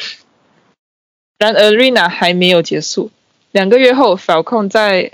[1.38, 3.10] 然而，Rina 还没有结束。
[3.52, 5.12] 两个月后，Falcon 在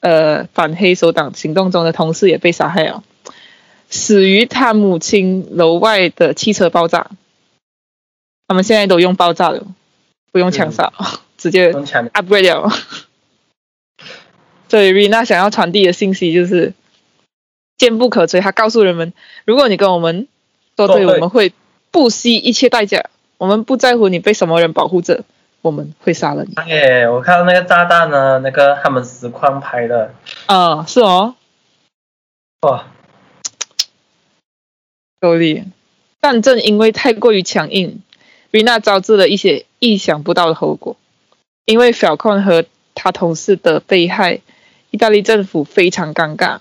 [0.00, 3.04] 呃反黑手党行动中的同事也被杀害了，
[3.88, 7.10] 死于他母亲楼外的汽车爆炸。
[8.48, 9.66] 他们现在都用爆炸了，
[10.30, 10.92] 不用枪杀，
[11.36, 12.70] 直接 upgrade 掉。
[14.68, 16.72] 所以 Rina 想要传递的信息就是
[17.82, 18.40] 坚不可摧。
[18.40, 19.12] 他告诉人们，
[19.44, 20.28] 如果你跟我们
[20.76, 21.52] 作对，我们会
[21.90, 23.06] 不惜一切代价。
[23.38, 25.24] 我们不在乎你被什么人保护着，
[25.62, 26.54] 我们会杀了你。
[26.54, 30.14] 哎，我看到那个炸弹呢，那个他们实况拍的，
[30.46, 31.34] 啊、是哦，
[32.60, 32.86] 哇，
[35.20, 35.64] 够力。
[36.20, 38.00] 但正因为太过于强硬
[38.52, 40.94] ，Rina 招致了一些意想不到的后果。
[41.64, 42.64] 因为 Falcon 和
[42.94, 44.40] 他同事的被害，
[44.92, 46.60] 意大利政府非常尴尬。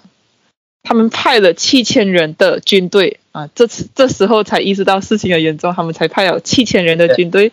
[0.83, 7.51] 他们派了七千人的军队啊，这次这时候才意识到事情的严重，他们才派了七千人的军队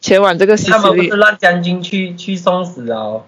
[0.00, 1.08] 前往这个西西里他们不是。
[1.10, 3.24] 让将军去去送死啊、哦？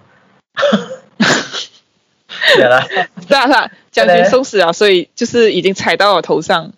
[2.56, 2.82] 对了，
[3.26, 6.72] 是啊是啊，将军送死了，所以就是已经踩到我头上。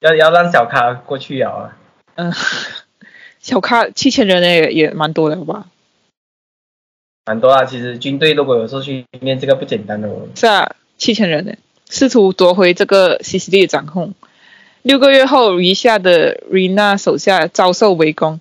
[0.00, 1.76] 要要让小咖过去啊。
[2.14, 2.32] 嗯，
[3.38, 5.66] 小咖七千人也也蛮多的，好吧？
[7.26, 10.28] 蛮多啊，其实军队如果有时候去练这个不简单的哦。
[10.34, 11.52] 是啊，七千人呢，
[11.92, 14.14] 试图夺回这个西西里的掌控。
[14.80, 18.40] 六个月后，余下的 Rina 手下遭受围攻，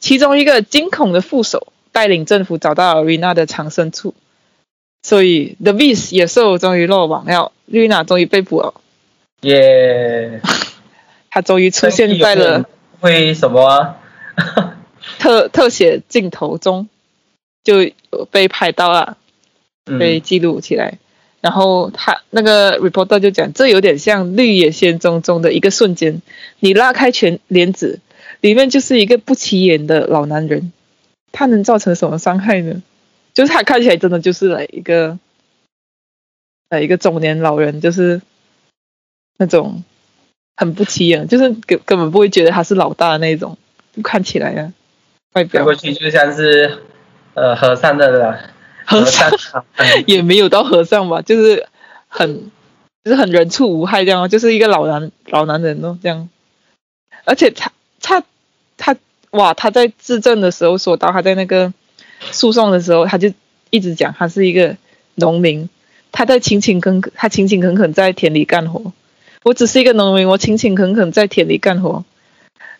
[0.00, 4.14] 其中一个惊恐的副手带领政府找到了 Rina 的藏身处，
[5.00, 8.74] 所以 The Beast 野兽终于落网了，Rina 终于被捕了，
[9.42, 10.40] 耶、
[11.30, 12.64] 他终于出现在了
[12.98, 13.96] 会什么啊？
[15.20, 16.88] 特特写镜头中，
[17.62, 17.88] 就
[18.32, 19.16] 被拍到了。
[19.98, 20.98] 被嗯，记录起来。
[21.40, 26.20] 然后他那个 reporter 就讲，这有点像《绿野仙踪》中的一个瞬间，
[26.60, 28.00] 你拉开全帘子，
[28.40, 30.72] 里面就是一个不起眼的老男人，
[31.30, 32.82] 他能造成什么伤害呢？
[33.34, 35.16] 就是他看起来真的就是来一个，
[36.70, 38.20] 呃，一个中年老人，就是
[39.36, 39.84] 那种
[40.56, 43.56] 很不起眼，就是根根本不会觉得他是老大的那种，
[43.94, 44.72] 就看起来啊，
[45.34, 46.78] 外表看过去就像是
[47.34, 48.40] 呃和尚的了，
[48.88, 49.64] 和尚尚
[50.06, 51.66] 也没有到和尚吧，就是
[52.08, 52.50] 很
[53.04, 56.28] 就是很人畜无害这样哦，就是一个老男老男人哦这样。
[57.24, 57.70] 而且他
[58.00, 58.24] 他
[58.78, 58.96] 他
[59.32, 61.74] 哇，他在质证的时候说到他在那个
[62.30, 63.32] 诉讼的时候，他就
[63.68, 64.76] 一直讲他是一个
[65.16, 65.68] 农民，
[66.10, 68.92] 他在勤勤恳恳，他勤勤恳恳在田里干活。
[69.44, 72.04] 我只是一个农民，我勤勤恳恳在田里干活。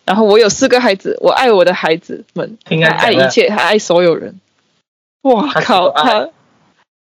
[0.05, 4.39] 然后我有四个孩子，我爱我的孩子们，爱一切，还爱所有人。
[5.23, 6.29] 哇靠，他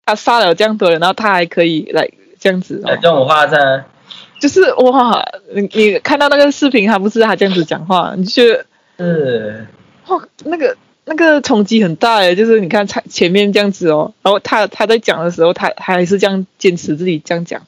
[0.05, 3.85] 他杀了这样多人，然后他还可以来这样子、这种话呢，
[4.41, 5.25] 就是哇，
[5.55, 8.67] 你你看到那个视频，他不是他这样子讲话，你就觉得
[8.99, 9.67] 是
[10.09, 17.63] 哇，那个那个冲击很大诶，就是你看前前面这样子哦，然后他他在讲的时候，他他还是这样坚持自己这样讲。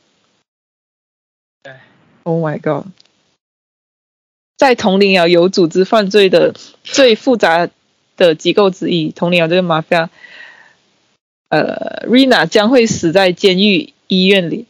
[1.62, 1.80] 哎
[2.24, 2.86] Oh my god！
[4.56, 6.54] 在同龄啊有组织犯罪的
[6.84, 7.68] 最复杂
[8.16, 10.08] 的机构之一，同林寮这个 mafia，
[11.48, 14.66] 呃，Rina 将会死在监狱医院里，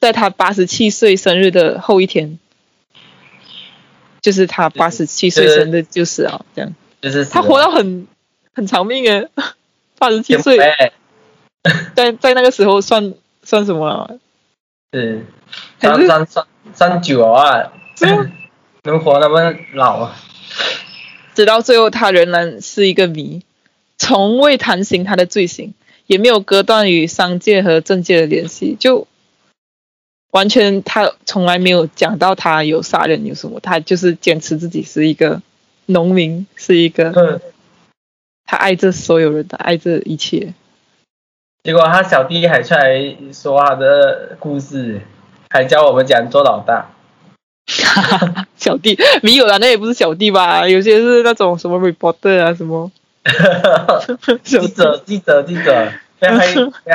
[0.00, 2.38] 在她八十七岁生日的后一天，
[4.20, 8.06] 就是她八十七岁生日就是啊，这样，就是她活到很
[8.54, 9.28] 很长命诶，
[9.98, 10.92] 八十七岁，哎，
[11.94, 14.10] 在在那个时候算算什么啊？
[14.92, 15.24] 是。
[15.80, 18.30] 还是算算算算久啊，是啊
[18.84, 20.16] 能活那么老啊，
[21.38, 23.44] 直到最后，他仍然是一个谜，
[23.96, 25.72] 从未谈行他的罪行，
[26.08, 29.06] 也没有割断与商界和政界的联系，就
[30.32, 35.40] 完全他从来没有讲到他有杀人有什么，他就是坚持自己是一个
[35.86, 37.40] 农民，是一个嗯，
[38.44, 40.54] 他爱这所有人的，爱这一切。
[41.62, 45.02] 结果他小弟还出来说他的故事，
[45.50, 46.90] 还教我们讲做老大，
[48.56, 50.66] 小弟没有啦，那也不是小弟吧？
[50.66, 52.90] 有些是那种什么 reporter 啊，什么。
[54.42, 55.92] 记者记者记者，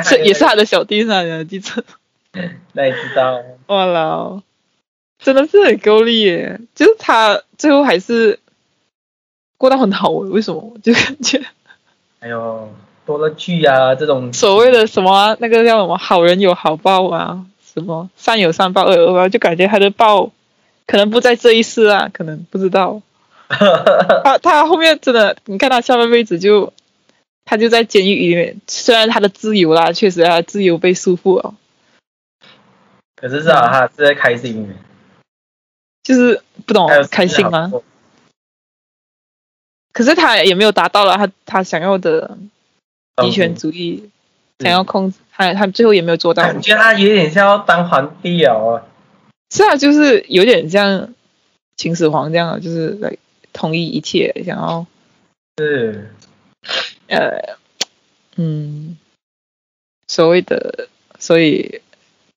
[0.03, 1.83] 是 也是他的小弟是他的记者。
[2.73, 4.41] 那也知道，哇啦，
[5.19, 6.59] 真的是很够力耶！
[6.73, 8.39] 就是他最后还是
[9.59, 10.73] 过得很好，为什么？
[10.81, 11.39] 就感觉。
[12.19, 12.73] 哎呦
[13.05, 14.33] 多了剧啊这种。
[14.33, 15.95] 所谓的什么啊、那个叫什么？
[15.97, 18.09] 好人有好报啊，什么？
[18.17, 20.31] 善有善报恶有恶报，就感觉他的报
[20.85, 23.01] 可能不在这一世啊，可能不知道。
[24.23, 26.73] 他他后面真的，你看他下半辈子就
[27.45, 31.53] 他就在监狱里面，虽然他的自由啦，确实他的自由被束缚了，
[33.15, 34.73] 可是至少他是在开心的，
[36.03, 37.71] 就是不懂开心吗？？
[39.91, 42.37] 可是他也没有达到了他他想要的
[43.21, 44.09] 极权主义，
[44.59, 46.41] 想要控制他他最后也没有做到。
[46.41, 48.81] 感觉他有点像要当皇帝哦。
[49.53, 51.13] 是啊，就是有点像
[51.77, 53.15] 秦始皇这样，就是来
[53.53, 54.83] 统一一切，想要
[55.59, 56.09] 是，
[57.07, 57.55] 呃
[58.35, 58.97] 嗯
[60.07, 60.87] 所谓的，
[61.19, 61.81] 所以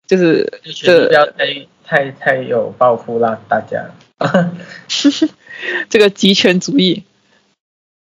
[0.07, 3.91] 就是就是不要太太太有抱负啦，大家。
[5.89, 7.03] 这个极权主义。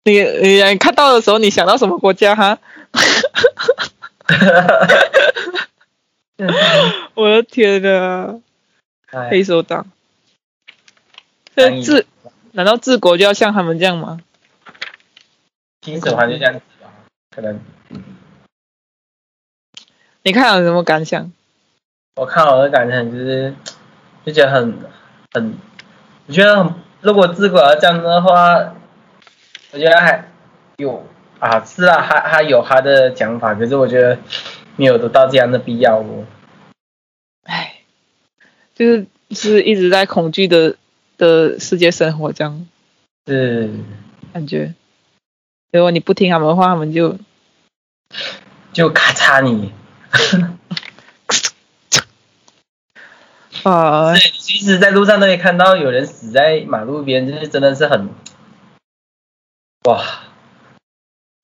[0.05, 2.59] 你你看到的时候，你想到什么国家哈？
[7.15, 8.41] 我的天呐！
[9.11, 9.87] 哎黑手党，
[11.57, 12.07] 这治
[12.53, 14.21] 难道治国就要像他们这样吗？
[15.83, 16.91] 秦始皇就这样子吧，
[17.35, 17.59] 可能
[20.23, 21.33] 你看有什么感想？
[22.17, 23.55] 我看我的感想就是，
[24.27, 24.79] 就觉得很
[25.33, 25.59] 很，
[26.27, 28.75] 我觉得很，如果治国要这样的话，
[29.73, 30.29] 我觉得还
[30.77, 31.07] 有
[31.39, 34.19] 啊，是啊，还还有他的讲法，可是我觉得
[34.77, 36.27] 没有得到这样的必要哦。
[38.81, 40.77] 唉，就是是一直在恐惧的
[41.19, 42.67] 的世界生活这样
[43.27, 43.71] 是，
[44.33, 44.75] 感觉。
[45.71, 47.19] 如果你不听他们的话，他们就
[48.73, 49.73] 就咔嚓你。
[53.63, 58.09] 啊，对，其实在路上都可以看到有人死在马路边，就是真的是很，
[59.85, 60.03] 哇，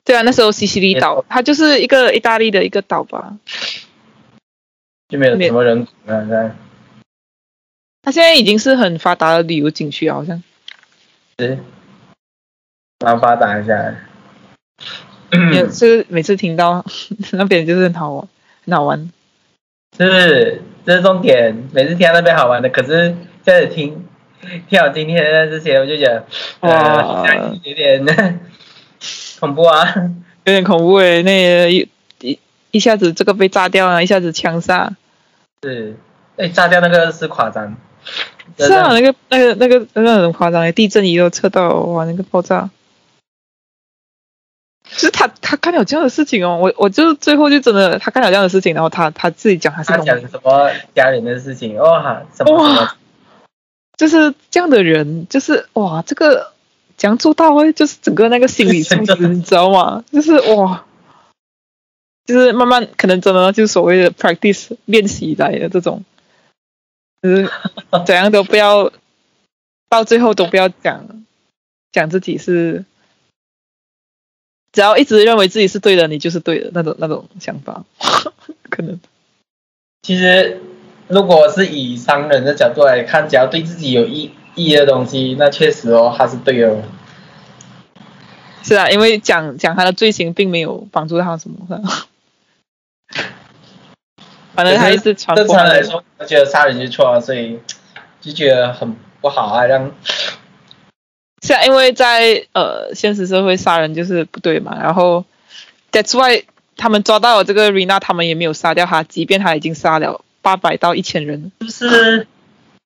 [0.02, 3.36] 对啊，那时候西西里岛，它就是一个意大利的一个岛吧。
[5.08, 6.56] 就没有什么人管啊，在
[8.06, 10.40] 它现在已经是很发达的旅游景区啊，好像。
[11.40, 11.58] 是，
[13.04, 13.96] 蛮发达一下。
[15.52, 16.84] 也是每次听到
[17.32, 18.28] 那边就是很好玩，
[18.64, 19.10] 很好玩。
[19.98, 21.68] 是，这是重点。
[21.72, 23.08] 每次听到那边好玩的，可是
[23.44, 24.06] 现在听
[24.68, 26.24] 听到今天的这些，我就觉得，
[26.60, 28.06] 呃，哇好像有点
[29.40, 29.84] 恐怖啊。
[30.44, 31.88] 有点恐怖诶，那一
[32.20, 32.38] 一
[32.70, 34.92] 一下子这个被炸掉了，一下子枪杀。
[35.64, 35.96] 是，
[36.36, 37.76] 哎，炸掉那个是夸张。
[38.58, 42.70] 是啊，那个那个那个那个很夸张诶，地震仪都测到哇，那个爆炸。
[44.88, 52.96] 就是他他干了这样的事情哦，我我就最后就真的他干了这样的事情，然后他他自己讲他是他讲什么家人的事情，哇，什么什么哇，
[53.96, 56.52] 就是这样的人，就是哇，这个
[56.96, 57.72] 怎样做到诶？
[57.72, 60.04] 就是整个那个心理素质， 你知道吗？
[60.12, 60.84] 就是哇，
[62.24, 66.04] 就是慢慢可能真的就是所谓的 practice 练习来的这种，
[67.22, 67.50] 就是
[68.04, 68.92] 怎样都不要
[69.88, 71.24] 到最后都不要讲
[71.92, 72.84] 讲自己是，
[74.72, 77.84] 只要一直认为自己是对的，你就是对的那种那种想法，
[78.70, 79.00] 可能
[80.02, 80.60] 其实，
[81.08, 86.82] 如果是以商人的角度来看，只要对自己有意意义的东西，那确实哦，他是对的哦。
[88.62, 91.82] 是啊，因为讲讲他的罪行并没有帮助他什么，
[94.56, 97.60] 反正他一直传正常来说，我觉得杀人就错了，所以
[98.20, 99.92] 就觉得很不好啊，让
[101.42, 105.24] 是啊，因为在呃现实社会杀人就是不对嘛，然后
[105.92, 106.44] that's why
[106.76, 112.26] 他们抓到了这个 Rina，他们也没有杀掉他，即便他已经杀了八百到一千人，是不是？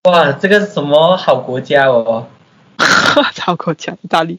[0.04, 2.26] 哇，这个是什么好国家哦？
[3.40, 4.38] 好国家意大利，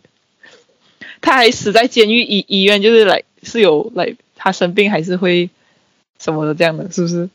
[1.22, 5.50] 他还死在监狱医医院，就是来是有来他生病还是会
[6.22, 7.28] 什么的这样的，是不是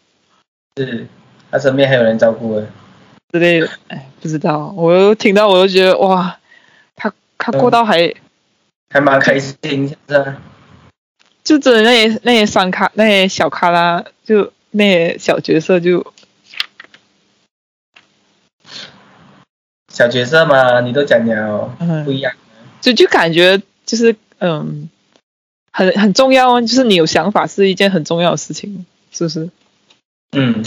[0.77, 1.07] 是，
[1.51, 2.67] 他身边还有人照顾的。
[3.33, 3.69] 之类的？
[3.89, 6.39] 哎，不知道，我又听到我又觉得哇，
[6.95, 8.15] 他他过到还。
[8.89, 10.41] 还蛮开心，是吧？
[11.43, 16.13] 就真的那些那些商卡那些小卡拉，就那些小角色就
[19.93, 22.33] 小角色嘛，你都讲了，嗯不一样。
[22.81, 24.89] 就就感觉就是嗯，
[25.77, 29.51] 很很重要啊，就是你有想法是一件很重要的事情，是不是？
[30.33, 30.65] 嗯，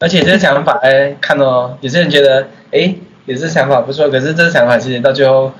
[0.00, 2.94] 而且这个想法，哎，看哦，有些人觉得，哎，
[3.26, 5.52] 有这想法不错，可是这个想法其实到最后，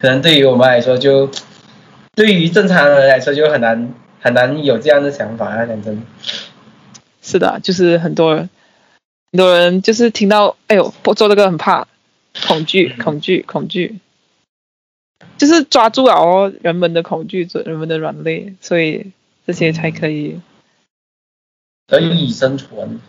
[0.00, 1.30] 可能对于我们来说就，
[2.14, 6.02] 对于正常人来说就很难很难有这样的想法啊，讲真。
[7.20, 8.48] 是的啊，就是很多人
[9.32, 11.86] 很多人就是听到哎呦我做这个很怕，
[12.46, 13.98] 恐惧嗯恐惧恐惧，
[15.38, 19.12] 就是抓住了哦人们的恐惧，人们的软肋，所以
[19.46, 20.40] 这些才可以。
[21.86, 23.00] 得以生存，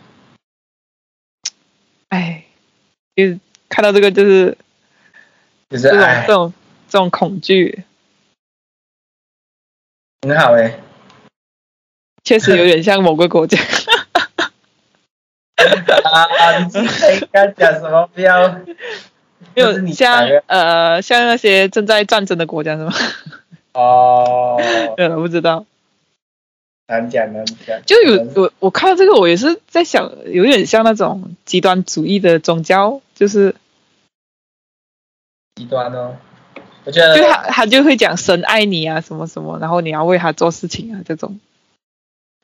[2.08, 2.44] 哎，
[3.14, 3.38] 就是
[3.68, 4.58] 看到这个就是
[5.70, 6.52] 就是这种哎这，种
[6.88, 7.84] 这种恐惧，
[10.22, 10.80] 很好哎。
[12.24, 13.56] 确实有点像某个国家。
[15.56, 18.04] 啊，你自己应该讲什么？
[18.08, 18.48] 不要，
[19.54, 22.92] 没这是你有像呃像那些正在战争的国家是吗？
[23.74, 24.60] 哦，
[24.98, 25.64] 呃，我不知道。
[26.88, 27.80] 难讲难讲。
[27.86, 33.54] 就有我我看到这个，我也是在想，有点像那种极端主义的宗教，就是
[35.54, 36.16] 极端哦，
[36.84, 41.40] 我觉得就他他就会讲神爱你啊什么什么，然后你要为他做事情啊这种。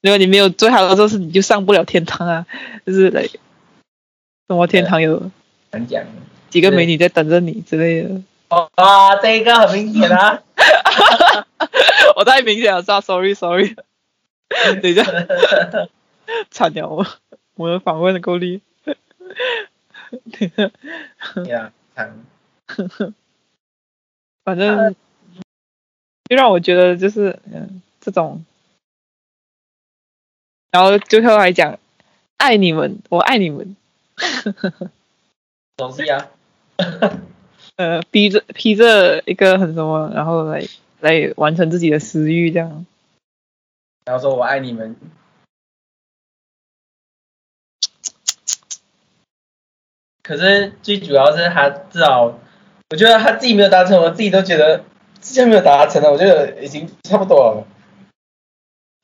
[0.00, 2.46] 如果你没有做好的做事，你就上不了天堂啊，
[2.86, 3.38] 就是来什
[4.48, 5.30] 么天堂有
[5.72, 6.04] 难讲。
[6.50, 8.22] 几个美女在等着你之类的。
[8.48, 10.42] 哦啊，这个很明显啊。
[12.16, 13.76] 我太明显了，是吧？Sorry Sorry，
[14.82, 15.04] 等一下
[16.50, 17.06] 惨了我
[17.54, 18.60] 我的访问的够力。
[21.46, 22.24] 呀，惨。
[24.44, 24.94] 反正
[26.28, 28.44] 就让我觉得就是嗯这种，
[30.70, 31.78] 然后最后还讲
[32.38, 33.76] 爱你们，我爱你们，
[35.76, 36.30] 东西啊。
[37.76, 40.62] 呃，逼着逼着一个很什么，然后来
[41.00, 42.86] 来完成自己的私欲这样。
[44.04, 44.96] 然后说我爱你们。
[50.22, 52.38] 可是最主要是他至少，
[52.90, 54.84] 我觉得他自己没有达成，我自己都觉得
[55.20, 57.66] 之前没有达成了，我觉得已经差不多了，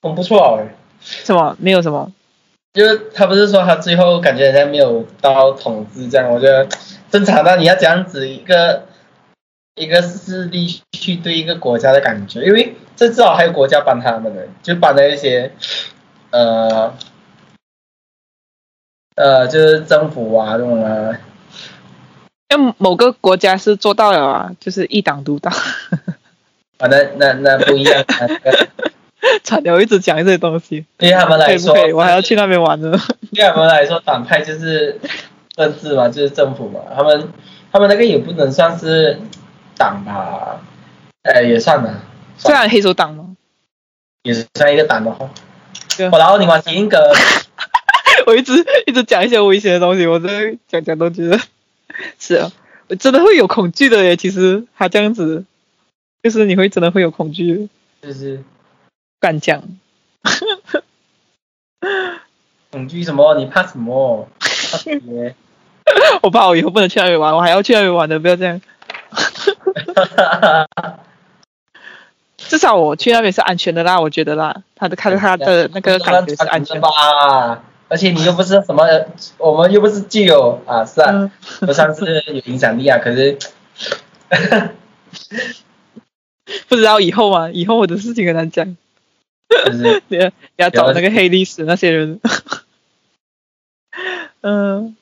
[0.03, 0.75] 很不错哎。
[1.01, 1.57] 什么？
[1.59, 2.12] 没有什么？
[2.75, 6.68] 就是他不是说他最后感觉人家没有到统治这样，我觉得
[7.14, 8.86] 正常的你要这样子一个
[9.76, 15.52] 一个势力去对一个国家的感觉，因为这至少还有国家帮他们的，就帮了一些
[16.32, 16.92] 呃
[19.14, 21.16] 呃就是政府啊这种啊，
[22.50, 25.52] 像某个国家是做到了啊，就是一党独大。
[26.78, 28.04] 啊那那那不一样，
[29.44, 31.92] 惨了，我一直讲这些东西，对他们可来说，以不可以？
[31.92, 32.98] 我还要去那边玩呢。
[33.32, 34.98] 对他们来说，党派就是
[35.57, 36.80] 政治嘛，就是政府嘛。
[36.94, 37.32] 他们
[37.70, 39.18] 他们那个也不能算是
[39.76, 40.61] 党吧，
[41.22, 41.94] 呃，也算的，
[42.36, 43.36] 算黑手党吗，
[44.22, 45.30] 也算一个党的话。
[45.96, 47.14] 对我然后你往前一个，
[48.26, 48.52] 我一直
[48.86, 51.38] 一直讲一些危险的东西，我真的讲讲都觉得
[52.18, 52.50] 是啊，
[52.88, 54.16] 我真的会有恐惧的耶。
[54.16, 55.44] 其实他这样子，
[56.22, 57.68] 就是你会真的会有恐惧，
[58.02, 58.42] 就是
[59.20, 59.62] 敢讲。
[62.72, 63.36] 恐惧什么？
[63.36, 64.28] 你怕什么？
[64.40, 65.36] 怕别
[66.22, 68.61] 我怕我以后不能去那边玩，我还要去那边玩的，不要这样。
[72.37, 76.80] 至少我去那边是安全的啦，我觉得啦，他的看他的那个感觉是安全。
[76.80, 76.89] 吧？
[77.89, 78.85] 而且你又不是什么，
[79.39, 81.30] 我们又不是具有啊，是啊，
[81.61, 82.99] 不算是有影响力啊。
[82.99, 83.39] 可是
[86.68, 88.76] 不知道以后啊，以后我的事情很难讲。
[89.66, 92.20] 就是你要你要找那个黑历史那些人。
[94.41, 94.97] 嗯，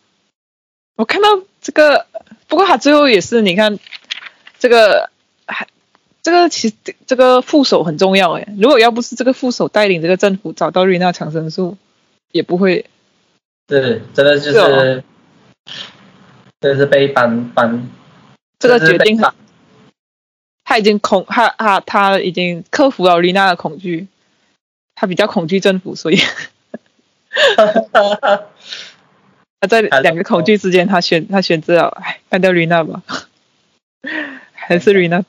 [1.03, 1.29] 我看到
[1.61, 2.07] 这个，
[2.47, 3.77] 不过他最后也是，你看
[4.61, 5.11] 这个
[5.47, 5.67] 还
[6.23, 11.77] 这个其实这这个副手很重要哎，如果要不是这个副手带领这个政府找到瑞娜长生术，
[12.31, 12.87] 也不会。
[13.69, 15.05] 是，真的就是是，
[16.61, 17.89] 真的是被搬搬，
[18.61, 19.21] 这个决定
[20.63, 24.07] 他已经恐他他他已经克服了丽娜的恐惧，
[24.95, 26.21] 他比较恐惧政府，所以
[29.63, 33.01] 他在两个恐惧之间，他选他选择了哎干掉瑞娜吧，
[34.53, 35.25] 还是瑞娜。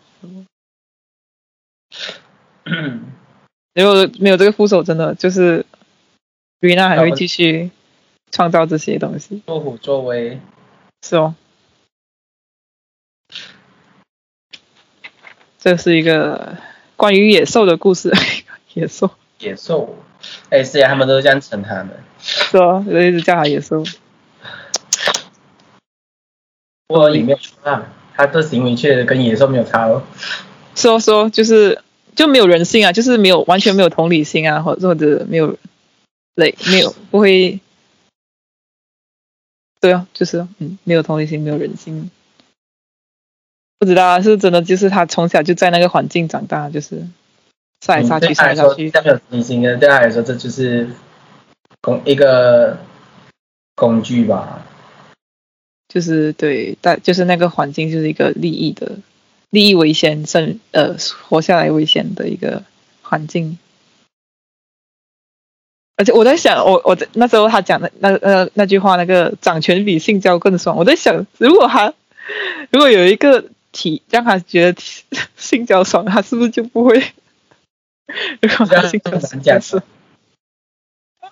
[3.75, 5.67] 如果没有这个副手，真的就是
[6.61, 7.69] 瑞娜还会继续
[8.31, 10.39] 创造这些东西，作虎作威，
[11.03, 11.35] 是哦。
[15.59, 16.57] 这是一个
[16.97, 18.11] 关于野兽的故事，
[18.73, 19.95] 野兽野兽，
[20.49, 21.89] 哎，是呀，他们都是这样称他们。
[22.17, 23.83] 是哦，我一直叫他野兽。
[26.87, 30.03] 不过也没有错啊，他的行为确实跟野兽没有差哦。
[30.75, 31.81] 说说就是
[32.15, 35.57] 就没有人性啊，就是没有完全没有同理心啊，或者或者没有
[36.35, 37.59] 累没有不会，
[39.79, 42.09] 对啊，就是嗯没有同理心，没有人性。
[43.79, 47.05] 不知道啊，是真的，就是他从小就在那个环境长大，就是
[47.81, 48.97] 杀来杀去，杀来杀去这。
[48.99, 50.89] 样没有同理心的，对他来说，这就是
[51.81, 52.77] 工一个
[53.75, 54.65] 工具吧。
[55.93, 58.97] 就是对，但就是那个环境就是一个利益的
[59.51, 60.95] 利益为先，生呃
[61.27, 62.63] 活下来为先的一个
[63.03, 63.59] 环境。
[65.95, 70.75] 而且我在想，我我在那时候他讲的那那那句话，那个掌权比性交更爽。
[70.75, 71.93] 我在想，如果他
[72.71, 74.81] 如果有一个体让他觉得
[75.37, 76.97] 性交爽，他是不是就不会？
[78.41, 79.83] 如果他性交很爽是，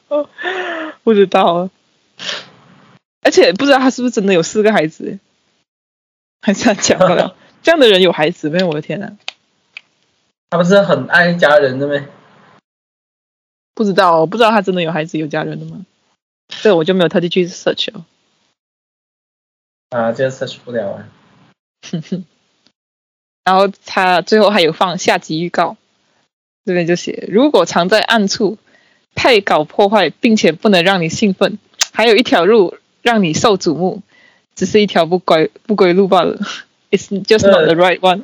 [1.03, 1.69] 不知道啊。
[3.21, 5.19] 而且不知道他是不是真的有四个孩子，
[6.41, 7.35] 还是他讲不了。
[7.63, 8.63] 这样的人有孩子没？
[8.63, 9.17] 我的天呐，
[10.49, 12.07] 他不是很爱家人的咩？
[13.75, 15.85] 不知道，我不知道他真的有孩子有家人的吗？
[16.47, 18.05] 这我就没有特地去 search 了。
[19.89, 21.07] 啊，这个 search 不了啊。
[21.89, 22.25] 哼哼。
[23.43, 25.77] 然后他最后还有放下集预告，
[26.65, 28.57] 这边就写：如果藏在暗处，
[29.15, 31.57] 太搞破坏，并且不能让你兴奋，
[31.93, 34.01] 还有一条路让你受瞩目，
[34.55, 36.39] 只是一条不归不归路罢了。
[36.91, 38.23] It's just not the right one。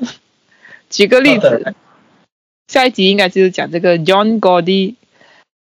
[0.90, 1.74] 举个例子，
[2.68, 4.96] 下一集应该就是讲这个 John Gotti，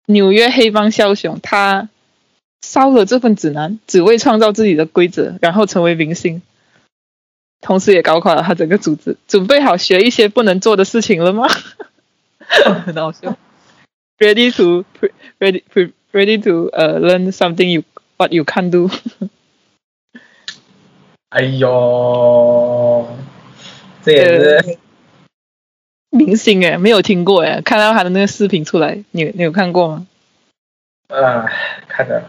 [0.07, 1.89] 纽约黑帮枭雄，他
[2.61, 6.41] 烧了这份指南，只为创造自己的规则，然后成为明星。
[7.61, 9.17] 同时也搞垮了他整个组织。
[9.27, 11.47] 准备好学一些不能做的事情了吗？
[12.85, 13.35] 很好笑。
[14.19, 17.83] Ready to pre- ready pre- ready to 呃、learn something you
[18.17, 18.89] what you can't do。
[21.29, 23.05] 哎呦，
[24.01, 24.77] 这也是
[26.09, 30.07] 明星哎，没有听过哎，看到他的那个视频出来，你你有看过吗？
[31.09, 31.51] 啊，
[31.87, 32.23] 看的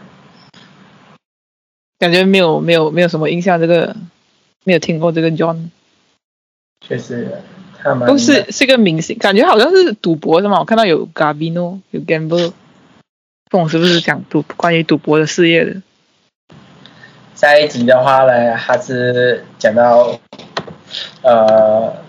[1.97, 3.95] 感觉没有没有没有什么印象，这个
[4.65, 5.69] 没有听过这个 John，
[6.85, 7.41] 确实
[7.81, 10.59] 他们都是是个明星，感觉好像是赌博是吗？
[10.59, 12.51] 我看到有 Gabino 有 Gamble，
[13.49, 15.81] 不懂是不是讲赌关于赌博的事业的？
[17.33, 20.19] 下一集的话呢，还是讲到
[21.23, 22.03] 呃，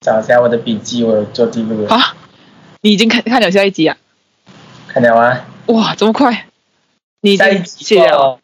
[0.00, 2.16] 找一下我的笔记，我有做记录的，啊，
[2.80, 3.96] 你已经看看了下一集啊？
[4.88, 5.46] 看了啊？
[5.66, 6.48] 哇，这么快？
[7.20, 7.96] 你下一集？
[7.98, 8.40] 哦，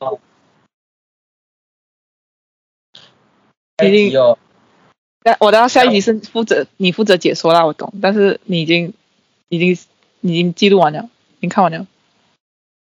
[3.78, 4.38] 下一集哦，
[5.24, 8.94] 但我到下一集是负责你负责解说啦，我懂，但是你已经
[9.48, 9.70] 已经
[10.20, 11.08] 已经记录完了，
[11.42, 11.84] 已经看完了。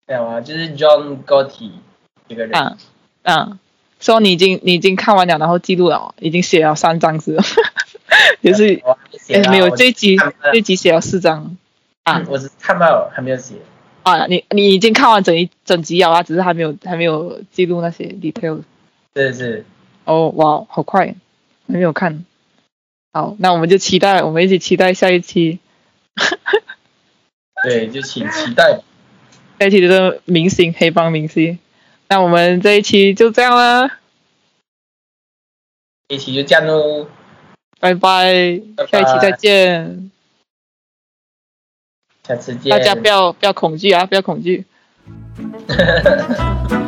[0.05, 1.71] 没有啊，就是 John Gotti
[2.27, 2.77] 一个人，嗯
[3.23, 3.59] 嗯，
[3.99, 7.43] 说你已经你已经看完了，然后记录了哦，已经写了三张纸了，
[8.43, 8.83] 就是
[9.49, 11.57] 没有我这一集这一集写了四张。
[12.03, 12.19] 啊。
[12.19, 13.55] 嗯我只看到还没有写，
[14.03, 18.61] 啊，你你已经看完整一整集了啊，只是还没有还没有记录那些 details。
[19.15, 19.65] 是是，
[20.03, 21.15] 哦，哇，好快，
[21.67, 22.23] 还没有看。
[23.11, 25.57] 好，那我们就期待，我们一起期待下一期，
[27.65, 28.81] 对，就请期待。
[29.59, 31.57] 下一期就是明星黑帮明星。
[32.07, 33.99] 那我们这一期就这样啦，
[36.07, 37.07] 这一期就这样喽，
[37.79, 40.11] 拜拜，拜拜下一期再见。
[42.27, 42.69] 下次见。
[42.69, 44.65] 大家不要不要恐惧啊，不要恐惧。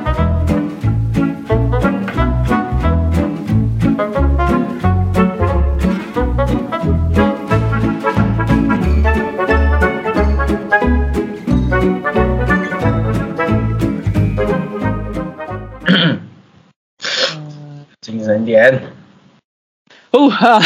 [18.07, 18.81] 精神点。
[20.11, 20.57] 哦哈，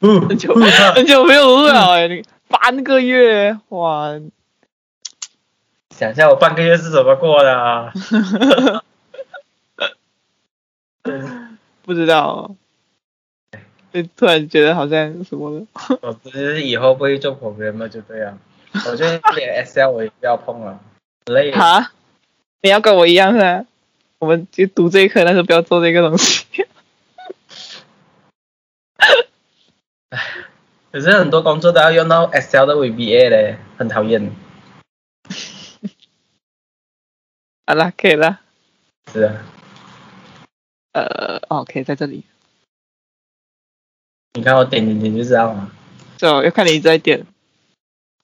[0.00, 0.54] 很很久
[0.94, 4.12] 很久没有录了哎，你半个月哇，
[5.90, 7.92] 想一下我半个月是怎么过的、啊？
[11.82, 12.54] 不知道，
[13.92, 15.66] 就突然觉得好像什么的。
[16.02, 18.38] 我只是以后不会做 programmer 就这样，
[18.86, 20.78] 我就连 Excel 我也不要碰了，
[21.26, 21.50] 累。
[21.50, 21.90] 啊，
[22.62, 23.64] 你要跟我一样是吧？
[24.18, 26.44] 我们就读这一课，但是不要做这个东西。
[30.90, 34.34] 可是很多工作都要用到 Excel 的 VBA 嘞，很讨厌。
[37.66, 38.40] 好 啦，可以了。
[39.12, 39.44] 是啊，
[40.92, 42.24] 呃，哦，可以在这里。
[44.32, 45.70] 你看我点点点就知道了。
[46.16, 47.24] 就要看你一直在点，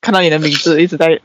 [0.00, 1.20] 看到你的名字一直在